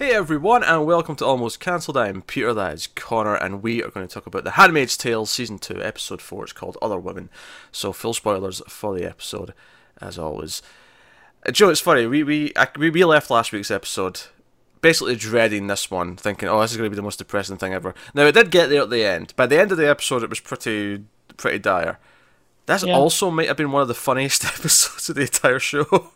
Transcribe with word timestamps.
Hey 0.00 0.14
everyone, 0.14 0.64
and 0.64 0.86
welcome 0.86 1.14
to 1.16 1.26
Almost 1.26 1.60
Cancelled. 1.60 1.98
I'm 1.98 2.22
Peter, 2.22 2.54
that 2.54 2.72
is 2.72 2.86
Connor, 2.86 3.34
and 3.34 3.62
we 3.62 3.82
are 3.82 3.90
going 3.90 4.08
to 4.08 4.12
talk 4.12 4.26
about 4.26 4.44
The 4.44 4.52
Handmaid's 4.52 4.96
Tale 4.96 5.26
Season 5.26 5.58
2, 5.58 5.82
Episode 5.84 6.22
4. 6.22 6.44
It's 6.44 6.52
called 6.54 6.78
Other 6.80 6.98
Women. 6.98 7.28
So, 7.70 7.92
full 7.92 8.14
spoilers 8.14 8.62
for 8.66 8.94
the 8.94 9.04
episode, 9.04 9.52
as 10.00 10.18
always. 10.18 10.62
Uh, 11.44 11.50
Joe, 11.50 11.68
it's 11.68 11.82
funny, 11.82 12.06
we, 12.06 12.22
we, 12.22 12.50
I, 12.56 12.68
we, 12.78 13.04
left 13.04 13.28
last 13.28 13.52
week's 13.52 13.70
episode 13.70 14.22
basically 14.80 15.16
dreading 15.16 15.66
this 15.66 15.90
one, 15.90 16.16
thinking, 16.16 16.48
oh, 16.48 16.62
this 16.62 16.70
is 16.70 16.78
going 16.78 16.86
to 16.86 16.90
be 16.90 16.96
the 16.96 17.02
most 17.02 17.18
depressing 17.18 17.58
thing 17.58 17.74
ever. 17.74 17.94
Now, 18.14 18.24
it 18.24 18.32
did 18.32 18.50
get 18.50 18.70
there 18.70 18.84
at 18.84 18.88
the 18.88 19.04
end. 19.04 19.34
By 19.36 19.44
the 19.44 19.60
end 19.60 19.70
of 19.70 19.76
the 19.76 19.90
episode, 19.90 20.22
it 20.22 20.30
was 20.30 20.40
pretty 20.40 21.04
pretty 21.36 21.58
dire. 21.58 21.98
This 22.64 22.84
Yeah. 22.84 22.94
also 22.94 23.30
might 23.30 23.48
have 23.48 23.58
been 23.58 23.70
one 23.70 23.82
of 23.82 23.88
the 23.88 23.94
funniest 23.94 24.44
episodes 24.58 25.10
of 25.10 25.16
the 25.16 25.22
entire 25.22 25.58
show. 25.58 26.12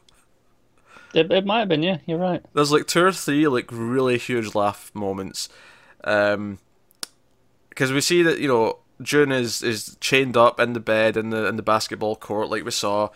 It, 1.14 1.31
it 1.31 1.46
might 1.46 1.61
have 1.61 1.68
been, 1.68 1.82
yeah, 1.82 1.99
you're 2.07 2.18
right. 2.18 2.43
There's 2.54 2.73
like 2.73 2.86
two 2.86 3.04
or 3.04 3.13
three 3.13 3.46
like 3.49 3.68
really 3.71 4.18
huge 4.18 4.54
laugh 4.54 4.91
moments, 4.95 5.49
um, 6.04 6.59
because 7.68 7.93
we 7.93 8.00
see 8.00 8.23
that 8.23 8.39
you 8.39 8.49
know 8.49 8.79
June 9.03 9.32
is 9.32 9.63
is 9.63 9.96
chained 10.00 10.37
up 10.37 10.61
in 10.61 10.73
the 10.73 10.81
bed 10.81 11.17
in 11.17 11.31
the 11.31 11.46
in 11.46 11.57
the 11.57 11.63
basketball 11.63 12.17
court 12.17 12.49
like 12.49 12.64
we 12.64 12.71
saw. 12.71 13.11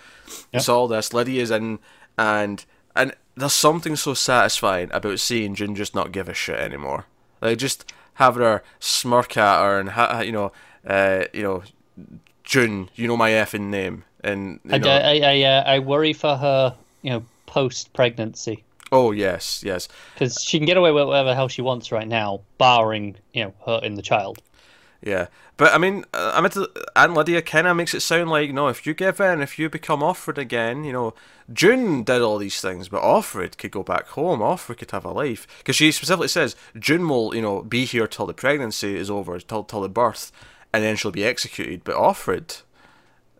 We 0.52 0.60
saw 0.60 0.86
this. 0.86 1.12
Lydia's 1.12 1.50
in, 1.50 1.78
and 2.16 2.64
and 2.94 3.14
there's 3.36 3.52
something 3.52 3.96
so 3.96 4.14
satisfying 4.14 4.90
about 4.92 5.20
seeing 5.20 5.54
June 5.54 5.74
just 5.74 5.94
not 5.94 6.12
give 6.12 6.28
a 6.28 6.34
shit 6.34 6.58
anymore. 6.58 7.06
Like 7.40 7.58
just 7.58 7.92
having 8.14 8.42
her 8.42 8.62
smirk 8.80 9.36
at 9.36 9.62
her 9.62 9.78
and 9.78 9.90
ha- 9.90 10.20
you 10.20 10.32
know, 10.32 10.52
uh, 10.86 11.24
you 11.32 11.42
know, 11.42 11.62
June, 12.42 12.90
you 12.94 13.06
know 13.06 13.16
my 13.16 13.30
effing 13.30 13.68
name, 13.68 14.04
and 14.22 14.60
you 14.64 14.72
I, 14.72 14.78
know, 14.78 14.90
I, 14.90 15.20
I, 15.22 15.42
uh, 15.42 15.62
I 15.66 15.78
worry 15.78 16.12
for 16.12 16.36
her, 16.36 16.74
you 17.02 17.10
know, 17.10 17.24
post 17.48 17.92
pregnancy. 17.94 18.62
oh 18.92 19.10
yes, 19.10 19.62
yes. 19.64 19.88
Because 20.14 20.42
she 20.42 20.58
can 20.58 20.66
get 20.66 20.76
away 20.76 20.92
with 20.92 21.06
whatever 21.06 21.30
the 21.30 21.34
hell 21.34 21.48
she 21.48 21.62
wants 21.62 21.90
right 21.90 22.06
now, 22.06 22.40
barring, 22.58 23.16
you 23.32 23.44
know, 23.44 23.54
hurting 23.66 23.96
the 23.96 24.02
child. 24.02 24.40
Yeah, 25.00 25.28
but 25.56 25.72
I 25.72 25.78
mean, 25.78 26.04
I 26.12 26.40
mean, 26.40 26.50
Aunt 26.96 27.14
Lydia 27.14 27.40
kind 27.40 27.68
of 27.68 27.76
makes 27.76 27.94
it 27.94 28.00
sound 28.00 28.30
like, 28.30 28.48
you 28.48 28.52
know, 28.52 28.66
if 28.66 28.84
you 28.84 28.94
give 28.94 29.20
in, 29.20 29.40
if 29.40 29.56
you 29.58 29.70
become 29.70 30.00
Offred 30.00 30.38
again, 30.38 30.82
you 30.82 30.92
know, 30.92 31.14
June 31.52 32.02
did 32.02 32.20
all 32.20 32.36
these 32.38 32.60
things, 32.60 32.88
but 32.88 33.02
Offred 33.02 33.56
could 33.58 33.70
go 33.70 33.84
back 33.84 34.08
home. 34.08 34.40
Offred 34.40 34.78
could 34.78 34.90
have 34.90 35.04
a 35.04 35.12
life 35.12 35.46
because 35.58 35.76
she 35.76 35.92
specifically 35.92 36.26
says 36.28 36.56
June 36.76 37.08
will, 37.08 37.32
you 37.34 37.42
know, 37.42 37.62
be 37.62 37.84
here 37.84 38.08
till 38.08 38.26
the 38.26 38.34
pregnancy 38.34 38.96
is 38.96 39.08
over, 39.08 39.38
till 39.38 39.62
till 39.62 39.82
the 39.82 39.88
birth, 39.88 40.32
and 40.72 40.82
then 40.82 40.96
she'll 40.96 41.12
be 41.12 41.24
executed. 41.24 41.84
But 41.84 41.94
Offred, 41.94 42.62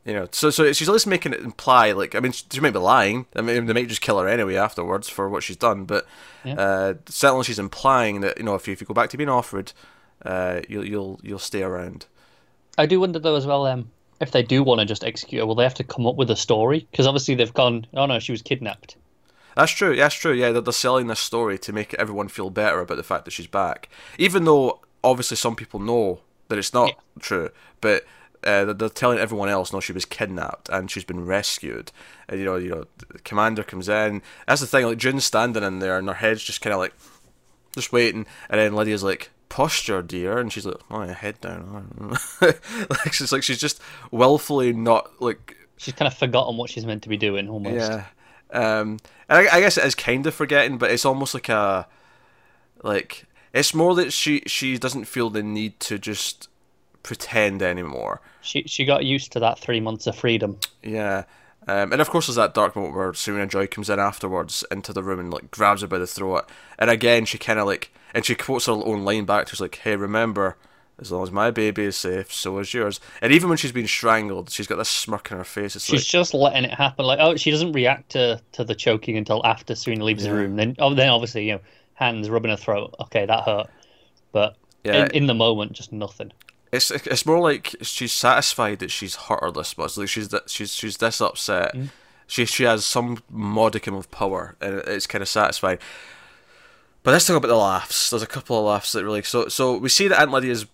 you 0.09 0.15
know, 0.15 0.29
so 0.33 0.51
so 0.51 0.73
she's 0.73 0.89
at 0.89 0.93
least 0.93 1.07
making 1.07 1.35
it 1.35 1.41
imply, 1.41 1.93
like, 1.93 2.15
I 2.15 2.21
mean, 2.21 2.33
she 2.33 2.61
might 2.61 2.73
be 2.73 2.79
lying. 2.79 3.27
I 3.37 3.43
mean, 3.43 3.67
they 3.67 3.73
might 3.75 3.89
just 3.89 4.01
kill 4.01 4.19
her 4.19 4.27
anyway 4.27 4.57
afterwards 4.57 5.09
for 5.09 5.29
what 5.29 5.43
she's 5.43 5.57
done, 5.57 5.85
but 5.85 6.07
Yeah. 6.45 6.55
uh, 6.55 6.95
certainly 7.09 7.45
she's 7.45 7.59
implying 7.59 8.23
that 8.23 8.39
you 8.39 8.45
know, 8.45 8.55
if 8.55 8.67
you, 8.67 8.73
if 8.73 8.81
you 8.81 8.87
go 8.87 8.95
back 8.95 9.11
to 9.11 9.17
being 9.17 9.29
Offred, 9.29 9.73
uh, 10.25 10.61
you'll 10.69 10.85
you'll 10.87 11.21
you'll 11.23 11.39
stay 11.39 11.63
around. 11.63 12.07
I 12.77 12.87
do 12.87 13.01
wonder, 13.01 13.19
though, 13.19 13.37
as 13.37 13.47
well, 13.47 13.67
um, 13.67 13.91
if 14.21 14.31
they 14.31 14.43
do 14.43 14.63
want 14.63 14.81
to 14.81 14.87
just 14.87 15.05
execute 15.05 15.41
her, 15.41 15.47
will 15.47 15.55
they 15.55 15.65
have 15.65 15.75
to 15.75 15.85
come 15.85 16.07
up 16.07 16.17
with 16.17 16.31
a 16.31 16.37
story? 16.37 16.87
Because 16.91 17.07
obviously 17.07 17.35
they've 17.35 17.53
gone, 17.55 17.87
oh 17.95 18.07
no, 18.07 18.19
she 18.19 18.33
was 18.33 18.43
kidnapped. 18.43 18.97
That's 19.57 19.73
true. 19.73 19.95
That's 19.97 20.15
true. 20.15 20.33
Yeah, 20.33 20.53
they're, 20.53 20.63
they're 20.63 20.73
selling 20.73 21.09
this 21.09 21.21
story 21.21 21.59
to 21.59 21.73
make 21.73 21.93
everyone 21.95 22.29
feel 22.29 22.49
better 22.51 22.81
about 22.81 22.97
the 22.97 23.03
fact 23.03 23.25
that 23.27 23.33
she's 23.33 23.47
back, 23.49 23.89
even 24.17 24.45
though 24.45 24.81
obviously 25.05 25.37
some 25.37 25.55
people 25.57 25.81
know 25.81 26.21
that 26.49 26.59
it's 26.59 26.73
not 26.73 26.89
Yeah. 26.89 26.95
true. 27.21 27.51
But 27.81 28.05
uh, 28.45 28.73
they're, 28.73 28.89
telling 28.89 29.19
everyone 29.19 29.49
else, 29.49 29.73
no, 29.73 29.81
she 29.81 29.93
was 29.93 30.05
kidnapped 30.05 30.69
and 30.69 30.91
she's 30.91 31.05
been 31.05 31.25
rescued. 31.25 31.93
And 32.29 32.39
you 32.39 32.47
know, 32.47 32.57
you 32.57 32.71
know, 32.71 32.85
the 32.97 33.19
commander 33.21 33.63
comes 33.63 33.89
in. 33.89 34.23
That's 34.47 34.61
the 34.61 34.67
thing. 34.67 34.87
Like 34.87 34.99
June's 34.99 35.25
standing 35.25 35.63
in 35.63 35.79
there, 35.81 35.99
and 35.99 36.09
her 36.09 36.15
head's 36.15 36.43
just 36.43 36.61
kind 36.61 36.73
of 36.73 36.81
like 36.81 36.95
just 37.75 37.93
waiting, 37.93 38.27
and 38.49 38.61
then 38.61 38.75
Lydia's 38.75 39.03
like. 39.03 39.31
Posture, 39.51 40.03
dear, 40.03 40.37
and 40.37 40.53
she's 40.53 40.67
like, 40.67 40.77
"Oh, 40.91 41.03
yeah, 41.05 41.15
head 41.15 41.41
down." 41.41 42.15
like 42.43 43.15
she's 43.15 43.33
like 43.33 43.43
she's 43.43 43.59
just 43.59 43.81
willfully 44.11 44.75
not 44.75 45.23
like 45.23 45.57
She's 45.79 45.95
kind 45.95 46.13
of 46.13 46.19
forgotten 46.19 46.57
what 46.57 46.71
she's 46.71 46.85
meant 46.85 47.05
to 47.05 47.09
be 47.09 47.17
doing, 47.17 47.49
almost. 47.49 47.91
yeah. 47.91 48.05
Um, 48.51 48.99
and 49.29 49.49
I, 49.49 49.57
I 49.57 49.61
guess 49.61 49.79
it 49.79 49.85
is 49.85 49.95
kind 49.95 50.27
of 50.27 50.35
forgetting, 50.35 50.77
but 50.77 50.91
it's 50.91 51.05
almost 51.05 51.35
like 51.35 51.49
a, 51.49 51.87
like 52.83 53.25
it's 53.53 53.73
more 53.73 53.95
that 53.95 54.13
she 54.13 54.43
she 54.47 54.77
doesn't 54.77 55.05
feel 55.05 55.31
the 55.31 55.43
need 55.43 55.79
to 55.81 55.99
just 55.99 56.48
pretend 57.09 57.63
anymore. 57.63 58.21
She, 58.43 58.65
she 58.65 58.85
got 58.85 59.03
used 59.03 59.33
to 59.33 59.41
that 59.41 59.59
three 59.59 59.81
months 59.81 60.07
of 60.07 60.15
freedom. 60.15 60.59
Yeah. 60.83 61.25
Um, 61.67 61.91
and 61.91 62.03
of 62.03 62.11
course, 62.11 62.27
there's 62.27 62.37
that 62.37 62.53
dark 62.53 62.77
moment 62.77 62.95
where 62.95 63.15
Serena 63.15 63.47
Joy 63.47 63.67
comes 63.67 63.89
in 63.89 63.99
afterwards 63.99 64.63
into 64.71 64.93
the 64.93 65.03
room 65.03 65.19
and 65.19 65.33
like 65.33 65.51
grabs 65.51 65.81
her 65.81 65.89
by 65.89 65.97
the 65.97 66.07
throat. 66.07 66.47
And 66.79 66.91
again, 66.91 67.25
she 67.25 67.39
kind 67.39 67.59
of 67.59 67.65
like, 67.65 67.91
and 68.13 68.27
she 68.27 68.35
quotes 68.35 68.67
her 68.67 68.73
own 68.73 69.07
line 69.07 69.25
back 69.25 69.47
to 69.47 69.53
her, 69.53 69.57
she's 69.57 69.61
like, 69.63 69.77
"Hey, 69.77 69.97
remember, 69.97 70.59
as 71.01 71.11
long 71.11 71.23
as 71.23 71.31
my 71.31 71.51
baby 71.51 71.85
is 71.85 71.97
safe, 71.97 72.31
so 72.31 72.59
is 72.59 72.75
yours." 72.75 73.01
And 73.23 73.33
even 73.33 73.49
when 73.49 73.57
she's 73.57 73.73
being 73.73 73.87
strangled, 73.87 74.51
she's 74.51 74.67
got 74.67 74.77
this 74.77 74.91
smirk 74.91 75.33
on 75.33 75.39
her 75.39 75.45
face. 75.45 75.77
It's 75.77 75.87
She's 75.87 76.01
like, 76.01 76.07
just 76.07 76.35
letting 76.35 76.65
it 76.65 76.75
happen. 76.75 77.07
Like, 77.07 77.21
oh, 77.23 77.37
she 77.37 77.51
doesn't 77.51 77.73
react 77.73 78.11
to, 78.11 78.41
to 78.53 78.65
the 78.65 78.75
choking 78.75 79.17
until 79.17 79.45
after 79.47 79.75
Serena 79.75 80.05
leaves 80.05 80.25
the 80.25 80.35
room. 80.35 80.57
Then, 80.57 80.77
oh, 80.79 80.93
then 80.93 81.09
obviously, 81.09 81.47
you 81.47 81.53
know, 81.55 81.61
hands 81.95 82.29
rubbing 82.29 82.51
her 82.51 82.57
throat. 82.59 82.95
Okay, 83.01 83.25
that 83.25 83.45
hurt. 83.45 83.69
But 84.33 84.57
yeah, 84.85 85.07
in, 85.07 85.11
in 85.13 85.27
the 85.27 85.35
moment, 85.35 85.73
just 85.73 85.93
nothing. 85.93 86.33
It's 86.71 86.91
it's 86.91 87.25
more 87.25 87.41
like 87.41 87.75
she's 87.83 88.13
satisfied 88.13 88.81
that 88.81 88.91
she's 88.91 89.17
hurt 89.17 89.43
her 89.43 89.51
this 89.51 89.79
much. 89.79 89.97
Like 89.97 90.09
she's 90.09 90.29
that 90.29 90.51
she's 90.51 90.75
she's 90.75 90.99
this 90.99 91.21
upset. 91.21 91.75
Mm. 91.75 91.89
She 92.27 92.45
she 92.45 92.65
has 92.65 92.85
some 92.85 93.23
modicum 93.31 93.95
of 93.95 94.11
power, 94.11 94.57
and 94.61 94.83
it's 94.87 95.07
kind 95.07 95.23
of 95.23 95.29
satisfying. 95.29 95.79
But 97.03 97.13
let's 97.13 97.27
talk 97.27 97.37
about 97.37 97.49
the 97.49 97.57
laughs. 97.57 98.11
There's 98.11 98.23
a 98.23 98.27
couple 98.27 98.59
of 98.59 98.67
laughs 98.67 98.93
that 98.93 99.05
really 99.05 99.23
so 99.23 99.49
so 99.49 99.77
we 99.79 99.89
see 99.89 100.09
that 100.09 100.21
Aunt 100.21 100.31
Lydia's 100.31 100.67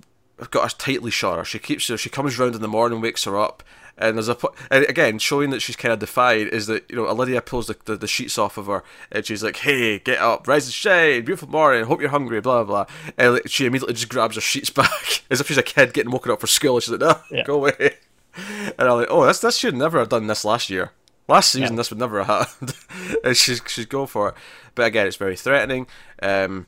got 0.51 0.65
her 0.65 0.77
tightly 0.77 1.13
shut 1.13 1.39
her. 1.39 1.45
She 1.45 1.59
keeps 1.61 1.87
her. 1.89 1.97
She 1.97 2.11
comes 2.11 2.39
round 2.39 2.57
in 2.57 2.61
the 2.61 2.69
morning, 2.69 3.01
wakes 3.01 3.25
her 3.25 3.39
up, 3.39 3.63
and 3.97 4.17
there's 4.17 4.29
a 4.29 4.37
and 4.71 4.85
again 4.87 5.19
showing 5.19 5.51
that 5.51 5.61
she's 5.61 5.77
kind 5.77 5.93
of 5.93 5.99
defied 5.99 6.49
is 6.49 6.67
that 6.67 6.85
you 6.91 6.97
know 6.97 7.13
Lydia 7.13 7.41
pulls 7.41 7.69
the, 7.69 7.77
the, 7.85 7.97
the 7.97 8.07
sheets 8.09 8.37
off 8.39 8.57
of 8.59 8.67
her 8.67 8.83
and 9.13 9.25
she's 9.25 9.43
like, 9.43 9.57
"Hey, 9.59 9.99
get 10.01 10.19
up, 10.19 10.49
rise 10.49 10.67
and 10.67 10.75
shine, 10.75 11.25
beautiful 11.25 11.49
morning. 11.49 11.85
Hope 11.85 12.01
you're 12.01 12.11
hungry." 12.11 12.41
Blah 12.41 12.65
blah. 12.65 12.85
blah. 12.85 12.95
And 13.19 13.41
she 13.51 13.67
immediately 13.67 13.95
just 13.95 14.09
grabs 14.09 14.35
her 14.35 14.41
sheets 14.41 14.71
back 14.81 15.23
as 15.31 15.41
if 15.41 15.47
she's 15.49 15.59
a 15.59 15.63
kid 15.63 15.93
getting 15.95 16.11
woken 16.13 16.33
up 16.33 16.41
for 16.41 16.47
school. 16.47 16.81
She's 16.81 16.91
like, 16.91 17.01
"No, 17.01 17.21
Yeah. 17.31 17.45
go 17.45 17.55
away." 17.57 17.95
And 18.37 18.75
I'm 18.89 18.99
like, 18.99 19.09
"Oh, 19.11 19.25
this 19.27 19.41
this 19.41 19.57
should 19.59 19.77
never 19.77 19.99
have 19.99 20.09
done 20.09 20.27
this 20.27 20.45
last 20.45 20.71
year." 20.71 20.91
Last 21.27 21.53
season, 21.53 21.73
Yeah. 21.73 21.77
this 21.77 21.91
would 21.91 21.99
never 21.99 22.23
have 22.23 22.49
happened. 22.49 22.75
and 23.25 23.37
she's 23.37 23.63
she's 23.67 23.87
go 23.87 24.05
for 24.07 24.31
it, 24.31 24.35
but 24.75 24.87
again, 24.87 25.07
it's 25.07 25.17
very 25.17 25.37
threatening. 25.37 25.87
Um, 26.23 26.67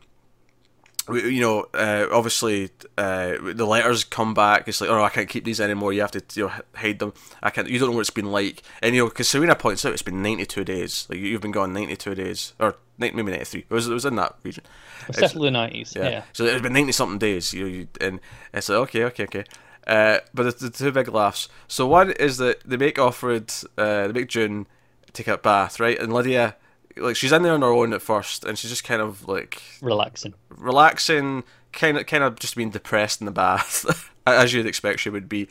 you 1.08 1.40
know, 1.40 1.66
uh, 1.74 2.06
obviously, 2.10 2.70
uh, 2.98 3.34
the 3.42 3.64
letters 3.66 4.04
come 4.04 4.34
back. 4.34 4.66
It's 4.68 4.80
like, 4.80 4.90
oh, 4.90 5.02
I 5.02 5.08
can't 5.08 5.28
keep 5.28 5.44
these 5.44 5.60
anymore. 5.60 5.92
You 5.92 6.00
have 6.00 6.10
to, 6.12 6.22
you 6.34 6.46
know, 6.48 6.52
hide 6.74 6.98
them. 6.98 7.12
I 7.42 7.50
can't. 7.50 7.68
You 7.68 7.78
don't 7.78 7.90
know 7.90 7.94
what 7.96 8.00
it's 8.02 8.10
been 8.10 8.32
like. 8.32 8.62
And 8.82 8.94
you 8.94 9.02
know, 9.02 9.08
because 9.08 9.28
Serena 9.28 9.54
points 9.54 9.84
out, 9.84 9.92
it's 9.92 10.02
been 10.02 10.22
ninety-two 10.22 10.64
days. 10.64 11.06
Like 11.08 11.18
you've 11.20 11.40
been 11.40 11.52
gone 11.52 11.72
ninety-two 11.72 12.14
days, 12.14 12.54
or 12.58 12.76
maybe 12.98 13.22
ninety-three. 13.22 13.66
It 13.68 13.74
was 13.74 13.88
it 13.88 13.94
was 13.94 14.04
in 14.04 14.16
that 14.16 14.36
region. 14.42 14.64
It's 15.08 15.18
It's- 15.18 15.30
definitely 15.30 15.48
the 15.48 15.52
nineties. 15.52 15.94
yeah. 15.96 16.08
Yeah. 16.08 16.22
So 16.32 16.44
it's 16.44 16.62
been 16.62 16.72
ninety 16.72 16.92
something 16.92 17.18
days. 17.18 17.52
You, 17.54 17.66
you 17.66 17.88
and 18.00 18.20
it's 18.52 18.68
like 18.68 18.78
okay, 18.78 19.04
okay, 19.04 19.24
okay. 19.24 19.44
Uh, 19.86 20.18
but 20.34 20.58
the, 20.58 20.68
the 20.68 20.70
two 20.76 20.90
big 20.90 21.06
laughs. 21.08 21.48
So 21.68 21.86
one 21.86 22.10
is 22.10 22.38
that 22.38 22.60
they 22.68 22.76
make 22.76 22.96
Offred, 22.96 23.64
uh, 23.78 24.08
they 24.08 24.12
make 24.20 24.28
June 24.28 24.66
take 25.12 25.28
a 25.28 25.38
bath, 25.38 25.78
right? 25.78 25.96
And 26.00 26.12
Lydia, 26.12 26.56
like 26.96 27.16
she's 27.16 27.32
in 27.32 27.42
there 27.42 27.54
on 27.54 27.62
her 27.62 27.72
own 27.72 27.92
at 27.92 28.02
first, 28.02 28.44
and 28.44 28.58
she's 28.58 28.70
just 28.70 28.84
kind 28.84 29.02
of 29.02 29.28
like 29.28 29.62
relaxing. 29.80 30.34
relaxing, 30.50 31.44
kind 31.72 31.98
of 31.98 32.06
kind 32.06 32.24
of 32.24 32.38
just 32.38 32.56
being 32.56 32.70
depressed 32.70 33.20
in 33.20 33.26
the 33.26 33.32
bath, 33.32 34.10
as 34.26 34.52
you'd 34.52 34.66
expect 34.66 35.00
she 35.00 35.10
would 35.10 35.28
be. 35.28 35.48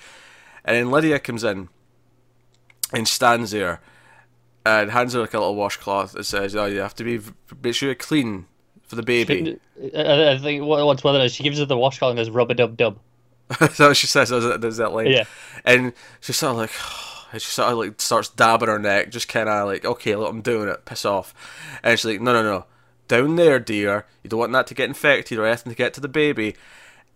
And 0.63 0.75
then 0.75 0.91
Lydia 0.91 1.19
comes 1.19 1.43
in 1.43 1.69
and 2.91 3.07
stands 3.07 3.51
there 3.51 3.81
and 4.65 4.91
hands 4.91 5.13
her 5.13 5.21
like 5.21 5.33
a 5.33 5.39
little 5.39 5.55
washcloth 5.55 6.13
that 6.13 6.23
says, 6.25 6.55
"Oh, 6.55 6.65
you 6.65 6.79
have 6.79 6.95
to 6.95 7.03
be 7.03 7.19
make 7.61 7.75
sure 7.75 7.87
you're 7.87 7.95
clean 7.95 8.47
for 8.83 8.95
the 8.95 9.03
baby." 9.03 9.59
I, 9.95 10.37
think 10.41 10.63
what, 10.63 10.85
what's 10.85 11.03
of? 11.03 11.31
She 11.31 11.43
gives 11.43 11.59
her 11.59 11.65
the 11.65 11.77
washcloth 11.77 12.11
and 12.11 12.17
goes 12.17 12.29
rub 12.29 12.49
a 12.49 12.53
dub 12.53 12.77
dub. 12.77 12.97
so 13.73 13.93
she 13.93 14.07
says. 14.07 14.29
There's 14.29 14.43
that, 14.43 14.61
there's 14.61 14.77
that 14.77 14.93
line. 14.93 15.07
Yeah. 15.07 15.25
And 15.63 15.93
she's 16.19 16.37
sort 16.37 16.51
of 16.51 16.57
like, 16.57 16.71
oh, 16.79 17.14
and 17.35 17.41
she 17.41 17.51
sort 17.51 17.69
of 17.69 17.77
like 17.77 17.99
starts 17.99 18.29
dabbing 18.29 18.69
her 18.69 18.79
neck, 18.79 19.09
just 19.09 19.27
kind 19.27 19.49
of 19.49 19.67
like, 19.67 19.83
okay, 19.83 20.15
look, 20.15 20.29
I'm 20.29 20.39
doing 20.41 20.69
it. 20.69 20.85
Piss 20.85 21.03
off. 21.03 21.33
And 21.83 21.99
she's 21.99 22.05
like, 22.05 22.21
no, 22.21 22.31
no, 22.31 22.41
no, 22.41 22.65
down 23.09 23.35
there, 23.35 23.59
dear. 23.59 24.05
You 24.23 24.29
don't 24.29 24.39
want 24.39 24.53
that 24.53 24.67
to 24.67 24.73
get 24.73 24.87
infected 24.87 25.37
or 25.37 25.45
anything 25.45 25.73
to 25.73 25.75
get 25.75 25.93
to 25.95 25.99
the 25.99 26.07
baby. 26.07 26.55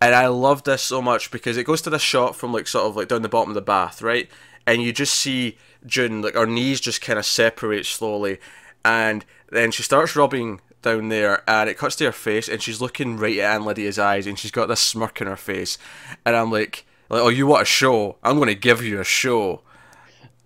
And 0.01 0.13
I 0.13 0.27
love 0.27 0.63
this 0.63 0.81
so 0.81 1.01
much 1.01 1.31
because 1.31 1.55
it 1.55 1.63
goes 1.63 1.81
to 1.83 1.89
this 1.89 2.01
shot 2.01 2.35
from 2.35 2.51
like 2.51 2.67
sort 2.67 2.85
of 2.85 2.97
like 2.97 3.07
down 3.07 3.21
the 3.21 3.29
bottom 3.29 3.49
of 3.49 3.55
the 3.55 3.61
bath, 3.61 4.01
right? 4.01 4.29
And 4.67 4.83
you 4.83 4.91
just 4.91 5.15
see 5.15 5.57
June, 5.85 6.21
like 6.21 6.33
her 6.33 6.45
knees 6.45 6.81
just 6.81 6.99
kind 6.99 7.17
of 7.17 7.25
separate 7.25 7.85
slowly, 7.85 8.39
and 8.83 9.23
then 9.49 9.71
she 9.71 9.83
starts 9.83 10.17
rubbing 10.17 10.59
down 10.81 11.07
there, 11.07 11.49
and 11.49 11.69
it 11.69 11.77
cuts 11.77 11.95
to 11.95 12.05
her 12.07 12.11
face, 12.11 12.49
and 12.49 12.61
she's 12.61 12.81
looking 12.81 13.15
right 13.15 13.39
at 13.39 13.55
Aunt 13.55 13.65
Lydia's 13.65 13.97
eyes, 13.97 14.27
and 14.27 14.37
she's 14.37 14.51
got 14.51 14.65
this 14.65 14.81
smirk 14.81 15.21
in 15.21 15.27
her 15.27 15.37
face, 15.37 15.77
and 16.25 16.35
I'm 16.35 16.51
like, 16.51 16.85
like, 17.09 17.21
oh, 17.21 17.29
you 17.29 17.47
want 17.47 17.61
a 17.61 17.65
show? 17.65 18.17
I'm 18.21 18.35
going 18.35 18.49
to 18.49 18.55
give 18.55 18.83
you 18.83 18.99
a 18.99 19.05
show. 19.05 19.61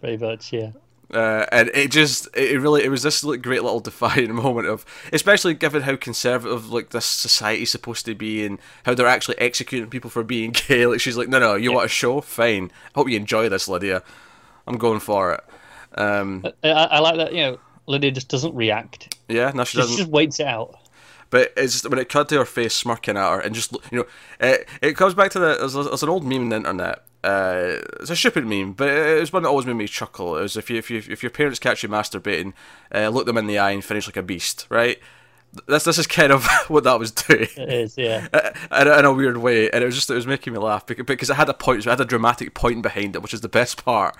Pretty 0.03 0.17
much, 0.17 0.51
yeah. 0.51 0.71
Uh, 1.13 1.45
and 1.49 1.71
it 1.73 1.89
just 1.89 2.27
it 2.35 2.59
really 2.59 2.83
it 2.83 2.89
was 2.89 3.03
this 3.03 3.23
like, 3.23 3.41
great 3.41 3.63
little 3.63 3.79
defiant 3.91 4.33
moment 4.33 4.67
of 4.67 4.85
especially 5.13 5.53
given 5.53 5.83
how 5.83 5.95
conservative 5.95 6.71
like 6.71 6.89
this 6.89 7.05
society's 7.05 7.69
supposed 7.69 8.03
to 8.05 8.13
be 8.13 8.45
and 8.45 8.59
how 8.85 8.93
they're 8.93 9.07
actually 9.07 9.37
executing 9.37 9.89
people 9.89 10.09
for 10.09 10.23
being 10.23 10.51
gay 10.67 10.85
like 10.85 10.99
she's 10.99 11.15
like 11.15 11.29
no 11.29 11.39
no 11.39 11.55
you 11.55 11.69
yeah. 11.69 11.75
want 11.75 11.85
a 11.85 11.89
show? 11.89 12.19
Fine. 12.19 12.69
I 12.87 12.99
hope 12.99 13.07
you 13.07 13.15
enjoy 13.15 13.47
this 13.47 13.69
Lydia. 13.69 14.03
I'm 14.67 14.77
going 14.77 14.99
for 14.99 15.35
it. 15.35 15.43
Um, 15.97 16.45
I, 16.63 16.69
I, 16.69 16.99
like 16.99 17.15
that 17.15 17.33
you 17.33 17.43
know 17.43 17.59
Lydia 17.85 18.11
just 18.11 18.27
doesn't 18.27 18.53
react. 18.53 19.15
Yeah 19.29 19.53
no 19.55 19.63
she, 19.63 19.71
she 19.71 19.77
doesn't. 19.77 19.95
she 19.95 20.01
just 20.01 20.11
waits 20.11 20.41
it 20.41 20.47
out. 20.47 20.77
But 21.29 21.53
it's 21.55 21.73
just, 21.73 21.89
when 21.89 21.97
it 21.97 22.09
cut 22.09 22.27
to 22.29 22.39
her 22.39 22.45
face 22.45 22.73
smirking 22.73 23.15
at 23.15 23.29
her 23.29 23.39
and 23.39 23.55
just 23.55 23.71
you 23.89 23.99
know 23.99 24.05
it, 24.41 24.67
it 24.81 24.97
comes 24.97 25.13
back 25.13 25.31
to 25.31 25.39
the 25.39 25.55
there's, 25.59 25.75
there's 25.75 26.03
an 26.03 26.09
old 26.09 26.25
meme 26.25 26.41
on 26.41 26.49
the 26.49 26.55
internet 26.57 27.03
uh, 27.23 27.77
it's 28.01 28.09
a 28.09 28.15
stupid 28.15 28.45
meme, 28.45 28.73
but 28.73 28.89
it 28.89 29.19
was 29.19 29.31
one 29.31 29.43
that 29.43 29.49
always 29.49 29.65
made 29.65 29.75
me 29.75 29.87
chuckle. 29.87 30.37
It 30.37 30.41
was 30.41 30.57
if 30.57 30.69
you 30.69 30.77
if 30.77 30.89
you 30.89 30.97
if 30.97 31.23
your 31.23 31.29
parents 31.29 31.59
catch 31.59 31.81
you 31.81 31.89
masturbating, 31.89 32.53
uh, 32.93 33.09
look 33.09 33.25
them 33.25 33.37
in 33.37 33.47
the 33.47 33.57
eye 33.57 33.71
and 33.71 33.83
finish 33.83 34.07
like 34.07 34.17
a 34.17 34.23
beast, 34.23 34.67
right? 34.69 34.99
This 35.67 35.85
this 35.85 35.97
is 35.97 36.07
kind 36.07 36.33
of 36.33 36.45
what 36.67 36.83
that 36.83 36.99
was 36.99 37.11
doing. 37.11 37.47
It 37.55 37.69
is, 37.71 37.97
yeah. 37.97 38.27
in, 38.71 38.87
a, 38.87 38.99
in 38.99 39.05
a 39.05 39.13
weird 39.13 39.37
way, 39.37 39.69
and 39.69 39.81
it 39.81 39.85
was 39.85 39.95
just 39.95 40.09
it 40.09 40.15
was 40.15 40.27
making 40.27 40.51
me 40.51 40.59
laugh 40.59 40.85
because, 40.85 41.05
because 41.05 41.29
it 41.29 41.35
had 41.35 41.47
a 41.47 41.53
point, 41.53 41.79
it 41.79 41.89
had 41.89 42.01
a 42.01 42.05
dramatic 42.05 42.53
point 42.53 42.81
behind 42.81 43.15
it, 43.15 43.21
which 43.21 43.33
is 43.33 43.41
the 43.41 43.49
best 43.49 43.83
part. 43.85 44.17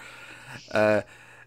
Uh, 0.72 1.02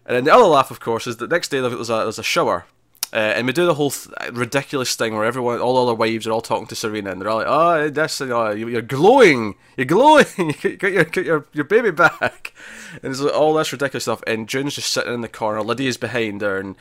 and 0.05 0.15
then 0.15 0.23
the 0.25 0.33
other 0.33 0.45
laugh, 0.45 0.69
of 0.69 0.79
course, 0.79 1.07
is 1.07 1.17
the 1.17 1.27
next 1.27 1.49
day 1.49 1.59
there's 1.59 1.89
a 1.89 1.93
there's 1.93 2.19
a 2.19 2.23
shower 2.23 2.65
uh, 3.13 3.15
and 3.15 3.47
we 3.47 3.53
do 3.53 3.65
the 3.65 3.73
whole 3.73 3.91
th- 3.91 4.31
ridiculous 4.33 4.95
thing 4.95 5.15
where 5.15 5.23
everyone, 5.23 5.59
all 5.59 5.75
the 5.75 5.91
other 5.91 5.95
wives 5.95 6.27
are 6.27 6.31
all 6.31 6.41
talking 6.41 6.67
to 6.67 6.75
Serena, 6.75 7.11
and 7.11 7.21
they're 7.21 7.29
all 7.29 7.37
like, 7.37 7.47
"Oh, 7.47 7.89
this, 7.89 8.19
you 8.19 8.27
know, 8.27 8.51
you're 8.51 8.81
glowing, 8.81 9.55
you're 9.77 9.85
glowing, 9.85 10.25
you 10.61 10.75
got 10.75 10.91
your, 10.91 11.03
get 11.05 11.25
your 11.25 11.45
your 11.53 11.63
baby 11.63 11.91
back," 11.91 12.53
and 12.91 13.01
there's 13.03 13.21
all 13.21 13.53
this 13.53 13.71
ridiculous 13.71 14.03
stuff. 14.03 14.21
And 14.27 14.49
June's 14.49 14.75
just 14.75 14.91
sitting 14.91 15.13
in 15.13 15.21
the 15.21 15.29
corner, 15.29 15.61
Lydia's 15.61 15.97
behind 15.97 16.41
her, 16.41 16.59
and 16.59 16.75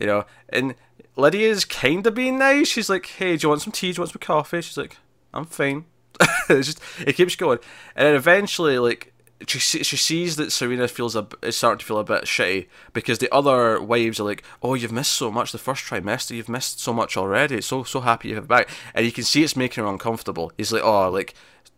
you 0.00 0.06
know, 0.06 0.24
and 0.48 0.74
Lydia's 1.16 1.64
kind 1.64 2.06
of 2.06 2.14
being 2.14 2.38
nice. 2.38 2.68
She's 2.68 2.88
like, 2.88 3.06
"Hey, 3.06 3.36
do 3.36 3.44
you 3.44 3.48
want 3.50 3.62
some 3.62 3.72
tea? 3.72 3.92
Do 3.92 3.98
you 3.98 4.02
want 4.02 4.12
some 4.12 4.20
coffee?" 4.20 4.62
She's 4.62 4.78
like, 4.78 4.96
"I'm 5.34 5.44
fine." 5.44 5.84
it's 6.48 6.68
just 6.68 6.80
it 7.06 7.12
keeps 7.14 7.36
going, 7.36 7.58
and 7.94 8.06
then 8.06 8.14
eventually, 8.14 8.78
like 8.78 9.12
she 9.46 9.58
she 9.58 9.96
sees 9.96 10.36
that 10.36 10.50
Serena 10.50 10.88
feels 10.88 11.14
a 11.14 11.26
is 11.42 11.56
starting 11.56 11.78
to 11.78 11.84
feel 11.84 11.98
a 11.98 12.04
bit 12.04 12.24
shitty 12.24 12.66
because 12.92 13.18
the 13.18 13.32
other 13.32 13.80
wives 13.80 14.18
are 14.18 14.24
like, 14.24 14.42
"Oh, 14.62 14.74
you've 14.74 14.92
missed 14.92 15.12
so 15.12 15.30
much 15.30 15.52
the 15.52 15.58
first 15.58 15.84
trimester. 15.84 16.32
You've 16.36 16.48
missed 16.48 16.80
so 16.80 16.92
much 16.92 17.16
already. 17.16 17.60
so 17.60 17.84
so 17.84 18.00
happy 18.00 18.28
you 18.30 18.34
have 18.34 18.48
back." 18.48 18.68
And 18.94 19.06
you 19.06 19.12
can 19.12 19.24
see 19.24 19.44
it's 19.44 19.56
making 19.56 19.84
her 19.84 19.90
uncomfortable. 19.90 20.52
He's 20.56 20.72
like, 20.72 20.82
"Oh, 20.82 21.10
like." 21.10 21.34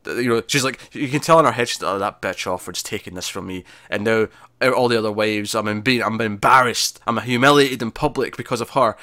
You 0.07 0.29
know, 0.31 0.43
she's 0.47 0.65
like, 0.65 0.81
you 0.95 1.09
can 1.09 1.21
tell 1.21 1.39
in 1.41 1.45
her 1.45 1.53
head, 1.53 1.69
she's 1.69 1.83
like, 1.83 1.93
oh, 1.93 1.99
that 1.99 2.23
bitch 2.23 2.47
Offred's 2.47 2.83
taking 2.83 3.12
this 3.12 3.29
from 3.29 3.47
me, 3.47 3.65
and 3.91 4.03
now 4.03 4.29
all 4.62 4.89
the 4.89 4.97
other 4.97 5.12
wives, 5.12 5.55
I'm 5.55 5.69
in 5.69 5.83
being, 5.83 6.03
I'm 6.03 6.19
embarrassed, 6.23 7.01
I'm 7.07 7.19
humiliated 7.19 7.83
in 7.83 7.91
public 7.91 8.35
because 8.39 8.62
of 8.62 8.71
her, 8.71 8.97